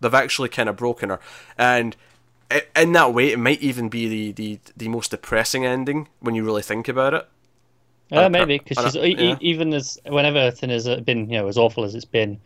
They've 0.00 0.14
actually 0.14 0.48
kind 0.48 0.68
of 0.68 0.76
broken 0.76 1.08
her, 1.08 1.20
and 1.56 1.96
in 2.76 2.92
that 2.92 3.14
way, 3.14 3.32
it 3.32 3.38
might 3.38 3.60
even 3.60 3.88
be 3.88 4.08
the, 4.08 4.32
the, 4.32 4.60
the 4.76 4.88
most 4.88 5.10
depressing 5.10 5.64
ending 5.64 6.08
when 6.20 6.34
you 6.34 6.44
really 6.44 6.62
think 6.62 6.88
about 6.88 7.14
it. 7.14 7.28
Uh, 8.12 8.28
maybe 8.28 8.58
because 8.58 8.78
on 8.78 8.86
a- 8.86 8.90
she's 8.90 9.18
yeah. 9.18 9.36
even 9.40 9.72
as 9.72 9.98
whenever 10.06 10.38
everything 10.38 10.70
has 10.70 10.86
uh, 10.86 11.00
been 11.00 11.28
you 11.30 11.38
know 11.38 11.48
as 11.48 11.56
awful 11.56 11.84
as 11.84 11.94
it's 11.94 12.04
been, 12.04 12.38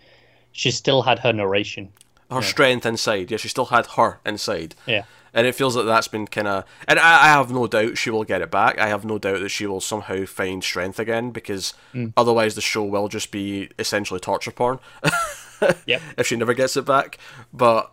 she's 0.52 0.76
still 0.76 1.02
had 1.02 1.18
her 1.18 1.32
narration. 1.32 1.92
Her 2.30 2.42
strength 2.42 2.84
inside, 2.84 3.30
yeah, 3.30 3.38
she 3.38 3.48
still 3.48 3.66
had 3.66 3.86
her 3.96 4.20
inside. 4.26 4.74
Yeah. 4.86 5.04
and 5.32 5.46
it 5.46 5.54
feels 5.54 5.76
like 5.76 5.86
that's 5.86 6.08
been 6.08 6.26
kind 6.26 6.46
of 6.48 6.64
and 6.86 6.98
I, 6.98 7.24
I 7.24 7.28
have 7.28 7.50
no 7.52 7.66
doubt 7.66 7.96
she 7.98 8.10
will 8.10 8.24
get 8.24 8.42
it 8.42 8.50
back. 8.50 8.78
I 8.78 8.88
have 8.88 9.04
no 9.04 9.18
doubt 9.18 9.40
that 9.40 9.48
she 9.50 9.66
will 9.66 9.80
somehow 9.80 10.24
find 10.26 10.62
strength 10.62 10.98
again 10.98 11.30
because 11.30 11.72
otherwise 12.16 12.54
the 12.54 12.60
show 12.60 12.84
will 12.84 13.08
just 13.08 13.30
be 13.30 13.70
essentially 13.78 14.20
torture 14.20 14.50
porn 14.50 14.78
Yep. 15.86 16.02
if 16.18 16.26
she 16.26 16.36
never 16.36 16.54
gets 16.54 16.76
it 16.76 16.84
back. 16.84 17.18
But 17.52 17.92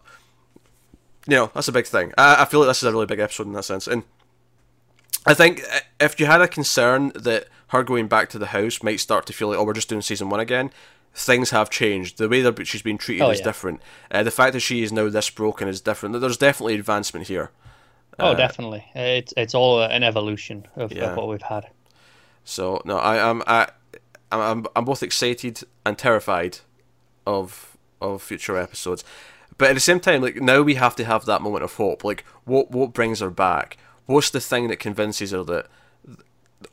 you 1.27 1.35
know 1.35 1.51
that's 1.53 1.67
a 1.67 1.71
big 1.73 1.87
thing. 1.87 2.13
I, 2.17 2.41
I 2.43 2.45
feel 2.45 2.59
like 2.59 2.67
this 2.69 2.77
is 2.83 2.83
a 2.89 2.91
really 2.91 3.05
big 3.05 3.19
episode 3.19 3.47
in 3.47 3.53
that 3.53 3.63
sense. 3.63 3.87
And 3.87 4.03
I 5.25 5.33
think 5.33 5.61
uh, 5.73 5.79
if 5.99 6.19
you 6.19 6.25
had 6.25 6.41
a 6.41 6.47
concern 6.47 7.11
that 7.15 7.47
her 7.69 7.83
going 7.83 8.07
back 8.07 8.29
to 8.29 8.37
the 8.39 8.47
house 8.47 8.83
might 8.83 8.99
start 8.99 9.25
to 9.27 9.33
feel 9.33 9.47
like, 9.49 9.57
oh, 9.57 9.63
we're 9.63 9.73
just 9.73 9.89
doing 9.89 10.01
season 10.01 10.29
one 10.29 10.39
again, 10.39 10.71
things 11.15 11.49
have 11.51 11.69
changed. 11.69 12.17
The 12.17 12.27
way 12.29 12.41
that 12.41 12.67
she's 12.67 12.81
been 12.81 12.97
treated 12.97 13.23
Oh, 13.23 13.29
is 13.31 13.39
yeah. 13.39 13.45
different. 13.45 13.81
Uh, 14.11 14.21
the 14.23 14.31
fact 14.31 14.53
that 14.53 14.59
she 14.59 14.83
is 14.83 14.91
now 14.91 15.09
this 15.09 15.29
broken 15.29 15.67
is 15.67 15.81
different. 15.81 16.19
There's 16.19 16.37
definitely 16.37 16.75
advancement 16.75 17.27
here. 17.27 17.51
Oh, 18.19 18.35
definitely. 18.35 18.85
It's 18.95 19.33
it's 19.35 19.53
all 19.55 19.81
an 19.81 20.03
evolution 20.03 20.67
of, 20.75 20.91
Yeah. 20.91 21.11
of 21.11 21.17
what 21.17 21.27
we've 21.27 21.41
had. 21.41 21.67
So 22.43 22.81
no, 22.85 22.97
I 22.97 23.17
am 23.17 23.41
I, 23.47 23.67
I'm 24.31 24.65
I'm 24.75 24.85
both 24.85 25.01
excited 25.03 25.61
and 25.85 25.97
terrified 25.97 26.59
of 27.25 27.75
of 28.01 28.21
future 28.21 28.57
episodes. 28.57 29.03
but 29.57 29.69
at 29.69 29.73
the 29.73 29.79
same 29.79 29.99
time, 29.99 30.21
like 30.21 30.37
now 30.41 30.61
we 30.61 30.75
have 30.75 30.95
to 30.97 31.05
have 31.05 31.25
that 31.25 31.41
moment 31.41 31.63
of 31.63 31.73
hope. 31.75 32.03
Like 32.03 32.23
what 32.45 32.71
what 32.71 32.93
brings 32.93 33.19
her 33.21 33.29
back? 33.29 33.77
What's 34.05 34.29
the 34.29 34.39
thing 34.41 34.67
that 34.67 34.77
convinces 34.79 35.31
her 35.31 35.43
that 35.45 35.67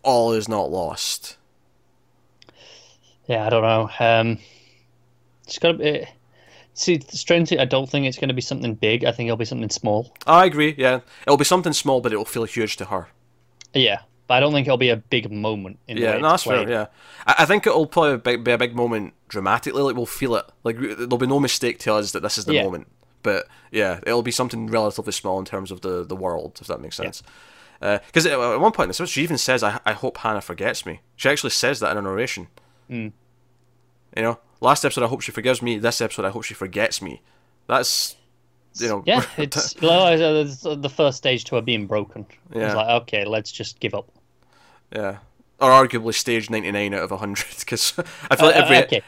all 0.02 0.32
is 0.32 0.48
not 0.48 0.70
lost? 0.70 1.36
Yeah, 3.26 3.46
I 3.46 3.50
don't 3.50 3.62
know. 3.62 3.90
Um, 3.98 4.38
it's 5.44 5.58
got 5.58 5.72
to 5.72 5.78
be. 5.78 6.06
See, 6.74 7.00
strangely, 7.08 7.58
I 7.58 7.66
don't 7.66 7.88
think 7.88 8.06
it's 8.06 8.16
going 8.16 8.28
to 8.28 8.34
be 8.34 8.40
something 8.40 8.74
big. 8.74 9.04
I 9.04 9.12
think 9.12 9.26
it'll 9.26 9.36
be 9.36 9.44
something 9.44 9.68
small. 9.68 10.14
I 10.26 10.46
agree. 10.46 10.74
Yeah, 10.78 11.00
it'll 11.26 11.36
be 11.36 11.44
something 11.44 11.74
small, 11.74 12.00
but 12.00 12.12
it'll 12.12 12.24
feel 12.24 12.44
huge 12.44 12.76
to 12.78 12.86
her. 12.86 13.08
Yeah, 13.74 14.00
but 14.26 14.34
I 14.34 14.40
don't 14.40 14.52
think 14.52 14.66
it'll 14.66 14.78
be 14.78 14.88
a 14.88 14.96
big 14.96 15.30
moment. 15.30 15.78
In 15.86 15.98
yeah, 15.98 16.16
no, 16.16 16.30
that's 16.30 16.44
fair. 16.44 16.68
Yeah, 16.68 16.86
I, 17.26 17.36
I 17.40 17.44
think 17.44 17.66
it'll 17.66 17.86
probably 17.86 18.36
be 18.38 18.52
a 18.52 18.58
big 18.58 18.74
moment 18.74 19.12
dramatically. 19.28 19.82
Like 19.82 19.96
we'll 19.96 20.06
feel 20.06 20.34
it. 20.36 20.46
Like 20.64 20.78
there'll 20.78 21.18
be 21.18 21.26
no 21.26 21.38
mistake 21.40 21.78
to 21.80 21.94
us 21.94 22.12
that 22.12 22.22
this 22.22 22.38
is 22.38 22.46
the 22.46 22.54
yeah. 22.54 22.64
moment. 22.64 22.88
But 23.22 23.46
yeah, 23.70 24.00
it'll 24.06 24.22
be 24.22 24.30
something 24.30 24.66
relatively 24.66 25.12
small 25.12 25.38
in 25.38 25.44
terms 25.44 25.70
of 25.70 25.82
the 25.82 26.04
the 26.04 26.16
world, 26.16 26.58
if 26.60 26.66
that 26.68 26.80
makes 26.80 26.96
sense. 26.96 27.22
Because 27.80 28.24
yeah. 28.24 28.36
uh, 28.36 28.54
at 28.54 28.60
one 28.60 28.72
point, 28.72 28.94
she 28.94 29.22
even 29.22 29.36
says, 29.36 29.62
I, 29.62 29.80
"I 29.84 29.92
hope 29.92 30.18
Hannah 30.18 30.40
forgets 30.40 30.86
me." 30.86 31.00
She 31.16 31.28
actually 31.28 31.50
says 31.50 31.80
that 31.80 31.92
in 31.92 31.98
a 31.98 32.02
narration. 32.02 32.48
Mm. 32.92 33.12
You 34.16 34.22
know, 34.22 34.38
last 34.60 34.84
episode 34.84 35.04
I 35.04 35.08
hope 35.08 35.22
she 35.22 35.32
forgives 35.32 35.62
me. 35.62 35.78
This 35.78 36.00
episode 36.00 36.26
I 36.26 36.30
hope 36.30 36.44
she 36.44 36.54
forgets 36.54 37.00
me. 37.00 37.22
That's 37.66 38.16
you 38.78 38.88
know. 38.88 39.02
Yeah, 39.06 39.24
it's 39.38 39.72
the 39.72 40.92
first 40.94 41.18
stage 41.18 41.44
to 41.44 41.56
her 41.56 41.62
being 41.62 41.86
broken. 41.86 42.26
Yeah. 42.54 42.66
It's 42.66 42.74
like 42.74 43.02
okay, 43.02 43.24
let's 43.24 43.50
just 43.50 43.80
give 43.80 43.94
up. 43.94 44.10
Yeah, 44.94 45.18
or 45.58 45.70
arguably 45.70 46.14
stage 46.14 46.50
ninety 46.50 46.70
nine 46.70 46.92
out 46.94 47.10
of 47.10 47.18
hundred 47.18 47.46
because 47.58 47.94
I 48.30 48.36
feel 48.36 48.46
like 48.46 48.56
uh, 48.56 48.64
every. 48.64 48.76
Uh, 48.76 48.82
okay. 48.82 49.02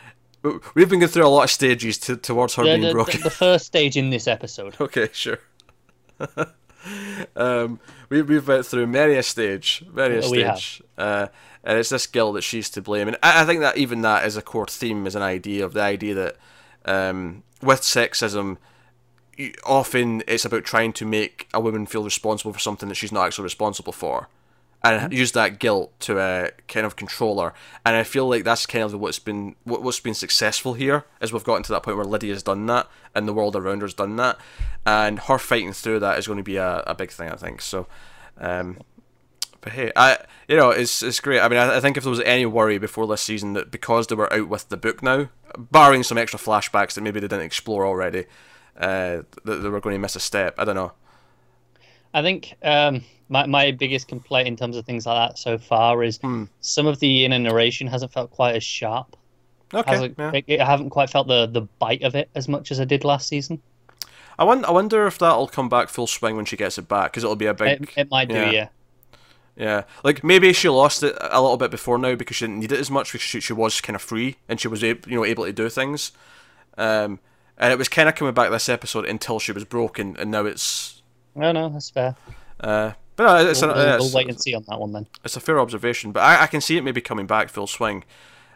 We've 0.74 0.90
been 0.90 0.98
going 0.98 1.10
through 1.10 1.26
a 1.26 1.28
lot 1.28 1.44
of 1.44 1.50
stages 1.50 1.96
to, 2.00 2.18
towards 2.18 2.54
her 2.56 2.64
the, 2.64 2.68
being 2.68 2.82
the, 2.82 2.92
broken. 2.92 3.18
The, 3.20 3.24
the 3.24 3.30
first 3.30 3.64
stage 3.64 3.96
in 3.96 4.10
this 4.10 4.28
episode. 4.28 4.76
okay, 4.80 5.08
sure. 5.10 5.38
Um, 7.36 7.80
we, 8.08 8.22
we've 8.22 8.46
went 8.46 8.66
through 8.66 8.86
many 8.86 9.14
a 9.14 9.22
stage, 9.22 9.84
many 9.92 10.16
a 10.16 10.22
stage. 10.22 10.82
Uh, 10.96 11.28
and 11.62 11.78
it's 11.78 11.88
this 11.88 12.06
girl 12.06 12.32
that 12.32 12.42
she's 12.42 12.68
to 12.70 12.82
blame. 12.82 13.08
And 13.08 13.16
I, 13.22 13.42
I, 13.42 13.44
think 13.46 13.60
that 13.60 13.76
even 13.76 14.02
that 14.02 14.24
is 14.26 14.36
a 14.36 14.42
core 14.42 14.66
theme, 14.66 15.06
is 15.06 15.14
an 15.14 15.22
idea 15.22 15.64
of 15.64 15.72
the 15.72 15.80
idea 15.80 16.14
that 16.14 16.36
um, 16.84 17.42
with 17.62 17.80
sexism, 17.80 18.58
often 19.64 20.22
it's 20.28 20.44
about 20.44 20.64
trying 20.64 20.92
to 20.94 21.04
make 21.04 21.48
a 21.54 21.60
woman 21.60 21.86
feel 21.86 22.04
responsible 22.04 22.52
for 22.52 22.58
something 22.58 22.88
that 22.88 22.96
she's 22.96 23.12
not 23.12 23.26
actually 23.26 23.44
responsible 23.44 23.92
for, 23.92 24.28
and 24.84 25.12
use 25.12 25.32
that 25.32 25.58
guilt 25.58 25.98
to 25.98 26.18
uh, 26.18 26.50
kind 26.68 26.84
of 26.84 26.94
control 26.94 27.40
her. 27.40 27.54
And 27.86 27.96
I 27.96 28.04
feel 28.04 28.28
like 28.28 28.44
that's 28.44 28.66
kind 28.66 28.84
of 28.84 29.00
what's 29.00 29.18
been 29.18 29.56
what, 29.64 29.82
what's 29.82 30.00
been 30.00 30.14
successful 30.14 30.74
here, 30.74 31.06
is 31.20 31.32
we've 31.32 31.42
gotten 31.42 31.62
to 31.64 31.72
that 31.72 31.82
point 31.82 31.96
where 31.96 32.04
Lydia's 32.04 32.42
done 32.42 32.66
that, 32.66 32.88
and 33.14 33.26
the 33.26 33.32
world 33.32 33.56
around 33.56 33.80
her's 33.80 33.94
done 33.94 34.16
that, 34.16 34.38
and 34.84 35.20
her 35.20 35.38
fighting 35.38 35.72
through 35.72 36.00
that 36.00 36.18
is 36.18 36.26
going 36.26 36.36
to 36.36 36.42
be 36.42 36.56
a, 36.56 36.84
a 36.86 36.94
big 36.94 37.10
thing, 37.10 37.30
I 37.30 37.36
think. 37.36 37.62
So. 37.62 37.86
Um, 38.36 38.78
but 39.60 39.72
hey, 39.72 39.90
I 39.96 40.18
you 40.46 40.58
know 40.58 40.70
it's 40.70 41.02
it's 41.02 41.20
great. 41.20 41.40
I 41.40 41.48
mean, 41.48 41.58
I, 41.58 41.76
I, 41.78 41.80
think 41.80 41.96
if 41.96 42.02
there 42.02 42.10
was 42.10 42.20
any 42.20 42.44
worry 42.44 42.76
before 42.76 43.06
this 43.06 43.22
season 43.22 43.54
that 43.54 43.70
because 43.70 44.08
they 44.08 44.14
were 44.14 44.30
out 44.30 44.48
with 44.48 44.68
the 44.68 44.76
book 44.76 45.02
now, 45.02 45.30
barring 45.56 46.02
some 46.02 46.18
extra 46.18 46.38
flashbacks 46.38 46.92
that 46.94 47.00
maybe 47.00 47.18
they 47.18 47.28
didn't 47.28 47.46
explore 47.46 47.86
already, 47.86 48.26
uh, 48.76 49.22
that 49.44 49.62
they 49.62 49.68
were 49.70 49.80
going 49.80 49.94
to 49.94 50.00
miss 50.00 50.16
a 50.16 50.20
step. 50.20 50.56
I 50.58 50.64
don't 50.64 50.74
know. 50.74 50.92
I 52.14 52.22
think 52.22 52.54
um, 52.62 53.04
my 53.28 53.46
my 53.46 53.72
biggest 53.72 54.08
complaint 54.08 54.48
in 54.48 54.56
terms 54.56 54.76
of 54.76 54.86
things 54.86 55.04
like 55.04 55.28
that 55.28 55.38
so 55.38 55.58
far 55.58 56.02
is 56.02 56.18
hmm. 56.18 56.44
some 56.60 56.86
of 56.86 57.00
the 57.00 57.24
inner 57.24 57.38
narration 57.38 57.86
hasn't 57.86 58.12
felt 58.12 58.30
quite 58.30 58.54
as 58.54 58.64
sharp. 58.64 59.16
Okay, 59.74 60.14
yeah. 60.16 60.30
it, 60.32 60.44
it, 60.46 60.60
I 60.60 60.64
haven't 60.64 60.90
quite 60.90 61.10
felt 61.10 61.26
the 61.26 61.46
the 61.46 61.62
bite 61.78 62.02
of 62.02 62.14
it 62.14 62.30
as 62.34 62.48
much 62.48 62.70
as 62.70 62.80
I 62.80 62.84
did 62.84 63.04
last 63.04 63.28
season. 63.28 63.60
I 64.38 64.44
wonder, 64.44 64.66
I 64.66 64.70
wonder 64.72 65.06
if 65.06 65.18
that'll 65.18 65.46
come 65.46 65.68
back 65.68 65.88
full 65.88 66.06
swing 66.06 66.36
when 66.36 66.44
she 66.44 66.56
gets 66.56 66.78
it 66.78 66.88
back 66.88 67.12
because 67.12 67.24
it'll 67.24 67.36
be 67.36 67.46
a 67.46 67.54
big. 67.54 67.82
It, 67.82 67.88
it 67.96 68.10
might 68.10 68.28
do, 68.28 68.34
yeah. 68.34 68.50
yeah. 68.50 68.68
Yeah, 69.56 69.84
like 70.02 70.24
maybe 70.24 70.52
she 70.52 70.68
lost 70.68 71.04
it 71.04 71.16
a 71.20 71.40
little 71.40 71.56
bit 71.56 71.70
before 71.70 71.96
now 71.96 72.16
because 72.16 72.36
she 72.36 72.46
didn't 72.46 72.58
need 72.58 72.72
it 72.72 72.80
as 72.80 72.90
much 72.90 73.12
because 73.12 73.22
she, 73.24 73.38
she 73.38 73.52
was 73.52 73.80
kind 73.80 73.94
of 73.94 74.02
free 74.02 74.36
and 74.48 74.60
she 74.60 74.66
was 74.66 74.82
able, 74.82 75.08
you 75.08 75.16
know 75.16 75.24
able 75.24 75.44
to 75.44 75.52
do 75.52 75.68
things. 75.68 76.10
Um, 76.76 77.20
and 77.56 77.72
it 77.72 77.78
was 77.78 77.88
kind 77.88 78.08
of 78.08 78.16
coming 78.16 78.34
back 78.34 78.50
this 78.50 78.68
episode 78.68 79.04
until 79.04 79.38
she 79.38 79.52
was 79.52 79.64
broken, 79.64 80.16
and 80.18 80.30
now 80.30 80.44
it's. 80.44 80.93
No, 81.34 81.52
no, 81.52 81.68
that's 81.68 81.90
fair. 81.90 82.16
Uh, 82.60 82.92
but 83.16 83.24
no, 83.24 83.50
it's 83.50 83.62
we'll, 83.62 83.70
an, 83.72 83.88
uh, 83.88 83.96
we'll 84.00 84.12
wait 84.12 84.28
and 84.28 84.40
see 84.40 84.54
on 84.54 84.64
that 84.68 84.80
one 84.80 84.92
then. 84.92 85.06
It's 85.24 85.36
a 85.36 85.40
fair 85.40 85.60
observation, 85.60 86.12
but 86.12 86.20
I, 86.20 86.42
I 86.42 86.46
can 86.46 86.60
see 86.60 86.76
it 86.76 86.82
maybe 86.82 87.00
coming 87.00 87.26
back 87.26 87.48
full 87.48 87.66
swing. 87.66 88.04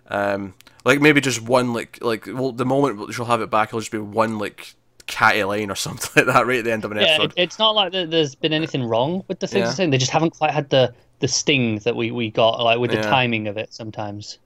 Um, 0.08 0.54
like 0.84 1.00
maybe 1.00 1.20
just 1.20 1.42
one 1.42 1.74
like 1.74 1.98
like 2.00 2.26
well 2.26 2.52
the 2.52 2.64
moment 2.64 3.12
she'll 3.12 3.26
have 3.26 3.40
it 3.40 3.50
back, 3.50 3.68
it'll 3.68 3.80
just 3.80 3.92
be 3.92 3.98
one 3.98 4.38
like 4.38 4.74
catty 5.06 5.44
line 5.44 5.70
or 5.70 5.74
something 5.76 6.10
like 6.16 6.34
that 6.34 6.46
right 6.46 6.58
at 6.58 6.64
the 6.64 6.72
end 6.72 6.84
of 6.84 6.92
an 6.92 6.98
yeah, 6.98 7.04
episode. 7.04 7.32
It, 7.36 7.42
it's 7.42 7.58
not 7.58 7.74
like 7.74 7.92
there's 7.92 8.34
been 8.34 8.52
anything 8.52 8.84
wrong 8.84 9.24
with 9.28 9.40
the 9.40 9.46
things 9.46 9.66
yeah. 9.66 9.72
saying. 9.72 9.90
They 9.90 9.98
just 9.98 10.12
haven't 10.12 10.30
quite 10.30 10.52
had 10.52 10.70
the 10.70 10.94
the 11.20 11.28
sting 11.28 11.78
that 11.80 11.96
we, 11.96 12.10
we 12.10 12.30
got 12.30 12.62
like 12.62 12.78
with 12.78 12.90
the 12.90 12.98
yeah. 12.98 13.02
timing 13.02 13.48
of 13.48 13.56
it 13.56 13.74
sometimes. 13.74 14.38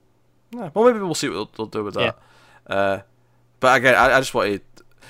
Yeah, 0.51 0.69
well, 0.73 0.85
maybe 0.85 0.99
we'll 0.99 1.15
see 1.15 1.29
what 1.29 1.35
they'll, 1.35 1.67
they'll 1.67 1.81
do 1.81 1.83
with 1.83 1.93
that. 1.95 2.17
Yeah. 2.69 2.75
Uh, 2.75 3.01
but 3.59 3.77
again, 3.77 3.95
I, 3.95 4.15
I 4.15 4.19
just 4.19 4.33
wanted 4.33 4.61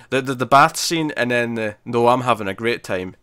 the, 0.09 0.21
the 0.21 0.35
the 0.35 0.45
bath 0.45 0.77
scene 0.77 1.11
and 1.17 1.31
then 1.31 1.55
the 1.55 1.75
no, 1.85 2.07
I'm 2.07 2.21
having 2.21 2.47
a 2.47 2.53
great 2.53 2.83
time. 2.83 3.15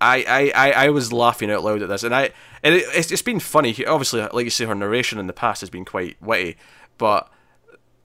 I, 0.00 0.24
I, 0.28 0.52
I, 0.54 0.72
I 0.84 0.88
was 0.90 1.12
laughing 1.12 1.50
out 1.50 1.64
loud 1.64 1.82
at 1.82 1.88
this, 1.88 2.04
and 2.04 2.14
I 2.14 2.30
and 2.62 2.74
it, 2.74 2.84
it's, 2.94 3.10
it's 3.10 3.22
been 3.22 3.40
funny. 3.40 3.84
Obviously, 3.84 4.20
like 4.20 4.44
you 4.44 4.50
say, 4.50 4.64
her 4.64 4.74
narration 4.74 5.18
in 5.18 5.26
the 5.26 5.32
past 5.32 5.60
has 5.60 5.70
been 5.70 5.84
quite 5.84 6.16
witty, 6.22 6.56
but 6.98 7.28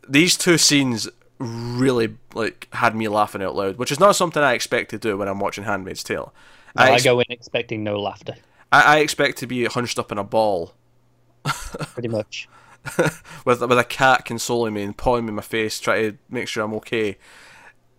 these 0.07 0.36
two 0.36 0.57
scenes 0.57 1.07
really 1.39 2.15
like 2.33 2.67
had 2.73 2.95
me 2.95 3.07
laughing 3.07 3.43
out 3.43 3.55
loud, 3.55 3.77
which 3.77 3.91
is 3.91 3.99
not 3.99 4.15
something 4.15 4.41
I 4.41 4.53
expect 4.53 4.89
to 4.91 4.97
do 4.97 5.17
when 5.17 5.27
I'm 5.27 5.39
watching 5.39 5.63
Handmaid's 5.65 6.03
Tale. 6.03 6.33
No, 6.75 6.83
I, 6.83 6.91
ex- 6.91 7.03
I, 7.03 7.05
go 7.05 7.19
in 7.19 7.25
expecting 7.29 7.83
no 7.83 7.99
laughter. 7.99 8.36
I, 8.71 8.97
I 8.97 8.99
expect 8.99 9.38
to 9.39 9.47
be 9.47 9.65
hunched 9.65 9.99
up 9.99 10.12
in 10.12 10.17
a 10.17 10.23
ball. 10.23 10.73
Pretty 11.43 12.07
much. 12.07 12.47
with 13.46 13.62
with 13.62 13.80
a 13.80 13.84
cat 13.84 14.26
consoling 14.26 14.74
me 14.74 14.84
and 14.84 14.98
pawing 14.98 15.26
me 15.26 15.30
in 15.30 15.36
my 15.36 15.41
face, 15.41 15.80
trying 15.80 16.12
to 16.12 16.17
make 16.30 16.48
sure 16.48 16.63
I'm 16.63 16.74
okay. 16.76 17.17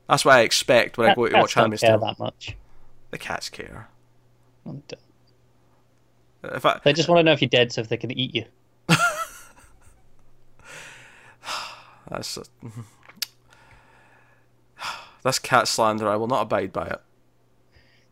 That's 0.08 0.24
what 0.24 0.34
I 0.34 0.40
expect 0.40 0.98
when 0.98 1.10
I 1.10 1.14
go 1.14 1.28
to 1.28 1.36
watch 1.36 1.54
Handmaid's 1.54 1.82
Tale. 1.82 1.98
that 1.98 2.18
much. 2.18 2.56
The 3.10 3.18
cats 3.18 3.48
care. 3.48 3.88
If 6.42 6.66
I, 6.66 6.80
they 6.84 6.92
just 6.92 7.08
want 7.08 7.20
to 7.20 7.22
know 7.22 7.32
if 7.32 7.40
you're 7.40 7.48
dead, 7.48 7.72
so 7.72 7.80
if 7.80 7.88
they 7.88 7.96
can 7.96 8.10
eat 8.10 8.34
you. 8.34 8.44
That's. 12.08 12.38
That's 15.22 15.38
cat 15.38 15.68
slander. 15.68 16.06
I 16.06 16.16
will 16.16 16.26
not 16.26 16.42
abide 16.42 16.72
by 16.72 16.86
it. 16.86 17.00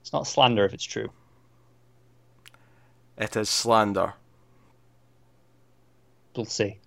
It's 0.01 0.15
not 0.15 0.27
slander 0.27 0.65
if 0.65 0.73
it's 0.73 0.85
true. 0.85 1.11
It 3.19 3.37
is 3.37 3.51
slander. 3.51 4.15
We'll 6.37 6.47
see. 6.47 6.79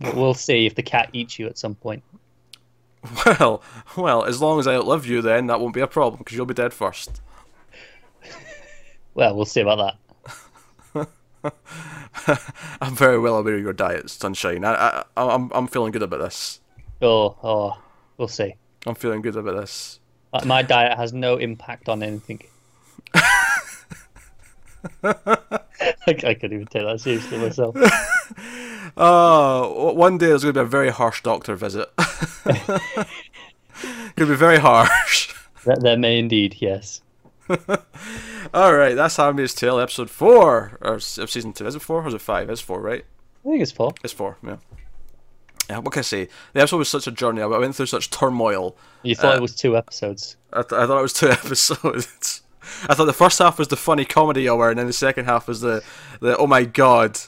We'll 0.00 0.34
see 0.34 0.66
if 0.66 0.74
the 0.74 0.82
cat 0.82 1.10
eats 1.12 1.38
you 1.38 1.46
at 1.46 1.58
some 1.58 1.74
point. 1.74 2.02
Well, 3.26 3.62
well, 3.96 4.24
as 4.24 4.40
long 4.40 4.58
as 4.58 4.66
I 4.66 4.74
outlive 4.74 5.06
you, 5.06 5.20
then 5.20 5.46
that 5.48 5.60
won't 5.60 5.74
be 5.74 5.80
a 5.80 5.86
problem 5.86 6.18
because 6.18 6.36
you'll 6.36 6.46
be 6.46 6.54
dead 6.54 6.72
first. 6.72 7.20
well, 9.14 9.36
we'll 9.36 9.44
see 9.44 9.60
about 9.60 9.98
that. 10.94 11.08
I'm 12.80 12.96
very 12.96 13.18
well 13.18 13.36
aware 13.36 13.56
of 13.56 13.62
your 13.62 13.74
diet, 13.74 14.08
Sunshine. 14.08 14.64
I, 14.64 14.74
I, 14.74 15.04
I'm, 15.16 15.50
I'm 15.52 15.66
feeling 15.66 15.92
good 15.92 16.02
about 16.02 16.20
this. 16.20 16.60
Oh, 17.02 17.36
oh, 17.42 17.82
we'll 18.16 18.28
see. 18.28 18.54
I'm 18.86 18.94
feeling 18.94 19.20
good 19.20 19.36
about 19.36 19.60
this. 19.60 20.00
My 20.44 20.62
diet 20.62 20.96
has 20.96 21.12
no 21.12 21.36
impact 21.36 21.88
on 21.88 22.02
anything. 22.02 22.42
I 25.02 26.34
couldn't 26.34 26.52
even 26.52 26.66
take 26.66 26.84
that 26.84 27.00
seriously 27.00 27.38
myself. 27.38 27.76
Oh, 28.96 29.92
one 29.92 30.18
day 30.18 30.26
there's 30.26 30.44
going 30.44 30.54
to 30.54 30.60
be 30.60 30.64
a 30.64 30.68
very 30.68 30.90
harsh 30.90 31.20
doctor 31.22 31.56
visit. 31.56 31.90
Could 34.16 34.28
be 34.28 34.36
very 34.36 34.58
harsh. 34.58 35.34
That, 35.64 35.80
there 35.80 35.96
may 35.96 36.20
indeed, 36.20 36.56
yes. 36.60 37.02
All 38.54 38.74
right, 38.74 38.94
that's 38.94 39.16
Handmaid's 39.16 39.54
Tale, 39.54 39.80
episode 39.80 40.10
four 40.10 40.78
of 40.80 41.02
season 41.02 41.52
two. 41.52 41.66
Is 41.66 41.74
it 41.74 41.82
four 41.82 42.02
or 42.02 42.08
is 42.08 42.14
it 42.14 42.20
five? 42.20 42.48
It's 42.50 42.60
four, 42.60 42.80
right? 42.80 43.04
I 43.44 43.48
think 43.48 43.62
it's 43.62 43.72
four. 43.72 43.94
It's 44.04 44.12
four. 44.12 44.38
Yeah. 44.46 44.56
Yeah, 45.68 45.78
what 45.78 45.92
can 45.92 46.00
I 46.00 46.02
say? 46.02 46.28
The 46.52 46.60
episode 46.60 46.78
was 46.78 46.88
such 46.88 47.06
a 47.06 47.10
journey. 47.10 47.42
I 47.42 47.46
went 47.46 47.74
through 47.74 47.86
such 47.86 48.10
turmoil. 48.10 48.76
You 49.02 49.14
thought 49.14 49.34
uh, 49.34 49.38
it 49.38 49.42
was 49.42 49.54
two 49.54 49.76
episodes. 49.76 50.36
I, 50.52 50.62
th- 50.62 50.72
I 50.72 50.86
thought 50.86 50.98
it 50.98 51.02
was 51.02 51.12
two 51.12 51.30
episodes. 51.30 52.42
I 52.88 52.94
thought 52.94 53.06
the 53.06 53.12
first 53.12 53.38
half 53.38 53.58
was 53.58 53.68
the 53.68 53.76
funny 53.76 54.04
comedy 54.04 54.48
hour, 54.48 54.70
and 54.70 54.78
then 54.78 54.86
the 54.86 54.92
second 54.92 55.24
half 55.24 55.48
was 55.48 55.60
the, 55.60 55.82
the 56.20 56.36
oh 56.36 56.46
my 56.46 56.64
god. 56.64 57.18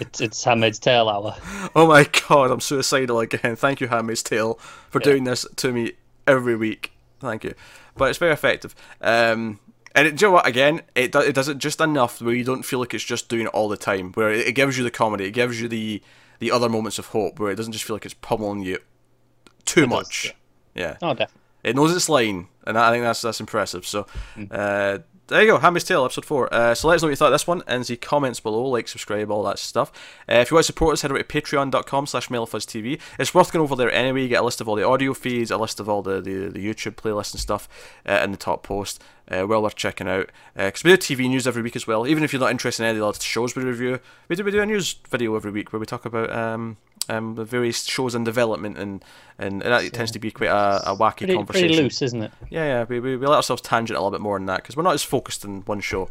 It's 0.00 0.20
it's 0.20 0.44
Handmaid's 0.44 0.78
Tale 0.78 1.08
hour. 1.08 1.36
oh 1.74 1.86
my 1.86 2.04
god, 2.28 2.50
I'm 2.50 2.60
suicidal 2.60 3.20
again. 3.20 3.56
Thank 3.56 3.80
you, 3.80 3.88
Handmaid's 3.88 4.22
Tale, 4.22 4.54
for 4.90 5.00
yeah. 5.00 5.04
doing 5.04 5.24
this 5.24 5.46
to 5.56 5.72
me 5.72 5.92
every 6.26 6.56
week. 6.56 6.92
Thank 7.20 7.44
you. 7.44 7.54
But 7.96 8.10
it's 8.10 8.18
very 8.18 8.32
effective. 8.32 8.74
Um, 9.00 9.60
and 9.94 10.08
it, 10.08 10.16
do 10.16 10.26
you 10.26 10.30
know 10.30 10.34
what? 10.34 10.46
Again, 10.46 10.82
it 10.94 11.12
do, 11.12 11.20
it 11.20 11.34
does 11.34 11.48
it 11.48 11.58
just 11.58 11.80
enough 11.80 12.20
where 12.20 12.34
you 12.34 12.44
don't 12.44 12.64
feel 12.64 12.78
like 12.78 12.92
it's 12.92 13.04
just 13.04 13.28
doing 13.28 13.46
it 13.46 13.54
all 13.54 13.68
the 13.68 13.76
time. 13.76 14.12
Where 14.12 14.30
it, 14.30 14.48
it 14.48 14.52
gives 14.52 14.76
you 14.76 14.84
the 14.84 14.90
comedy, 14.90 15.24
it 15.24 15.32
gives 15.32 15.60
you 15.60 15.68
the 15.68 16.02
the 16.38 16.50
other 16.50 16.68
moments 16.68 16.98
of 16.98 17.06
hope, 17.06 17.38
where 17.38 17.50
it 17.50 17.56
doesn't 17.56 17.72
just 17.72 17.84
feel 17.84 17.96
like 17.96 18.04
it's 18.04 18.14
pummeling 18.14 18.62
you 18.62 18.78
too 19.64 19.84
it 19.84 19.88
much. 19.88 20.22
Does, 20.24 20.32
Yeah. 20.74 20.96
Oh, 21.00 21.14
definitely. 21.14 21.40
It 21.64 21.74
knows 21.74 21.96
its 21.96 22.08
line, 22.08 22.48
and 22.64 22.78
I 22.78 22.90
think 22.90 23.02
that's 23.02 23.22
that's 23.22 23.40
impressive. 23.40 23.86
So, 23.86 24.06
mm. 24.36 24.48
uh, 24.50 24.98
there 25.28 25.42
you 25.42 25.48
go, 25.48 25.58
Handmaid's 25.58 25.84
Tale, 25.84 26.04
episode 26.04 26.24
4. 26.24 26.54
Uh, 26.54 26.74
so 26.74 26.88
let 26.88 26.96
us 26.96 27.02
know 27.02 27.06
what 27.06 27.10
you 27.10 27.16
thought 27.16 27.26
of 27.26 27.32
this 27.32 27.46
one 27.46 27.62
in 27.66 27.82
the 27.82 27.96
comments 27.96 28.38
below, 28.38 28.66
like, 28.66 28.86
subscribe, 28.86 29.30
all 29.30 29.42
that 29.42 29.58
stuff. 29.58 29.90
Uh, 30.28 30.34
if 30.34 30.50
you 30.50 30.54
want 30.54 30.64
to 30.64 30.66
support 30.66 30.92
us, 30.92 31.02
head 31.02 31.10
over 31.10 31.22
to 31.22 31.24
patreon.com 31.24 32.06
slash 32.06 32.28
TV. 32.28 33.00
It's 33.18 33.34
worth 33.34 33.52
going 33.52 33.62
over 33.62 33.74
there 33.74 33.90
anyway, 33.90 34.22
you 34.22 34.28
get 34.28 34.42
a 34.42 34.44
list 34.44 34.60
of 34.60 34.68
all 34.68 34.76
the 34.76 34.86
audio 34.86 35.14
feeds, 35.14 35.50
a 35.50 35.56
list 35.56 35.80
of 35.80 35.88
all 35.88 36.02
the, 36.02 36.20
the, 36.20 36.48
the 36.48 36.64
YouTube 36.64 36.94
playlists 36.94 37.32
and 37.32 37.40
stuff 37.40 37.68
uh, 38.08 38.20
in 38.22 38.30
the 38.30 38.36
top 38.36 38.62
post. 38.62 39.02
Uh, 39.28 39.44
well 39.44 39.62
worth 39.62 39.74
checking 39.74 40.06
out. 40.06 40.30
Because 40.54 40.84
uh, 40.84 40.90
we 40.90 40.96
do 40.96 40.98
TV 40.98 41.28
news 41.28 41.48
every 41.48 41.62
week 41.62 41.74
as 41.74 41.86
well, 41.86 42.06
even 42.06 42.22
if 42.22 42.32
you're 42.32 42.40
not 42.40 42.52
interested 42.52 42.84
in 42.84 42.90
any 42.90 43.00
of 43.00 43.18
the 43.18 43.24
shows 43.24 43.56
we 43.56 43.64
review, 43.64 43.98
we 44.28 44.36
do, 44.36 44.44
we 44.44 44.52
do 44.52 44.62
a 44.62 44.66
news 44.66 44.94
video 45.08 45.34
every 45.34 45.50
week 45.50 45.72
where 45.72 45.80
we 45.80 45.86
talk 45.86 46.04
about... 46.04 46.30
Um, 46.30 46.76
um, 47.08 47.34
the 47.34 47.44
various 47.44 47.84
shows 47.84 48.14
in 48.14 48.24
development, 48.24 48.78
and 48.78 49.04
and, 49.38 49.62
and 49.62 49.72
that 49.72 49.82
so, 49.82 49.88
tends 49.90 50.10
to 50.12 50.18
be 50.18 50.30
quite 50.30 50.48
a, 50.48 50.90
a 50.90 50.96
wacky 50.96 51.18
pretty, 51.18 51.34
conversation. 51.34 51.68
Pretty 51.68 51.82
loose, 51.82 52.02
isn't 52.02 52.22
it? 52.22 52.32
Yeah, 52.50 52.64
yeah. 52.64 52.84
We, 52.88 53.00
we, 53.00 53.16
we 53.16 53.26
let 53.26 53.36
ourselves 53.36 53.62
tangent 53.62 53.96
a 53.96 54.00
little 54.00 54.10
bit 54.10 54.20
more 54.20 54.38
than 54.38 54.46
that 54.46 54.58
because 54.62 54.76
we're 54.76 54.82
not 54.82 54.94
as 54.94 55.02
focused 55.02 55.44
in 55.44 55.62
one 55.62 55.80
show. 55.80 56.08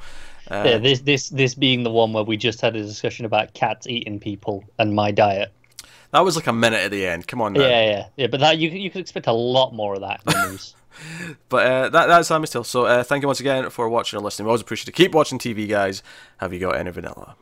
Uh, 0.50 0.64
yeah, 0.66 0.78
this 0.78 1.02
this 1.02 1.30
this 1.30 1.56
being 1.56 1.84
the 1.84 1.92
one 1.92 2.14
where 2.14 2.24
we 2.24 2.38
just 2.38 2.62
had 2.62 2.76
a 2.76 2.84
discussion 2.84 3.26
about 3.26 3.54
cats 3.54 3.88
eating 3.88 4.20
people 4.20 4.64
and 4.78 4.94
my 4.94 5.12
diet. 5.12 5.52
That 6.12 6.22
was 6.22 6.36
like 6.36 6.48
a 6.48 6.54
minute 6.54 6.82
at 6.82 6.92
the 6.92 7.06
end. 7.06 7.28
Come 7.28 7.42
on, 7.42 7.54
now. 7.54 7.62
Yeah, 7.62 7.84
yeah, 7.84 8.08
yeah. 8.16 8.28
But 8.28 8.40
that 8.42 8.58
you 8.58 8.70
you 8.70 8.90
could 8.90 9.02
expect 9.02 9.28
a 9.28 9.34
lot 9.34 9.74
more 9.74 9.96
of 9.96 10.02
that 10.02 10.22
in 10.26 10.34
the 10.34 10.50
news. 10.52 10.76
but 11.50 11.66
uh, 11.66 11.90
that 11.90 12.08
that's 12.08 12.28
Sam 12.28 12.46
Still. 12.46 12.64
So 12.64 12.86
uh, 12.86 13.04
thank 13.04 13.22
you 13.22 13.28
once 13.28 13.40
again 13.40 13.70
for 13.70 13.90
watching 13.90 14.18
and 14.18 14.24
listening. 14.24 14.46
We 14.46 14.50
always 14.50 14.62
appreciate 14.62 14.88
it. 14.88 14.94
Keep 14.94 15.14
watching 15.14 15.40
TV, 15.40 15.68
guys. 15.68 16.04
Have 16.38 16.54
you 16.54 16.60
got 16.60 16.76
any 16.76 16.92
vanilla? 16.92 17.36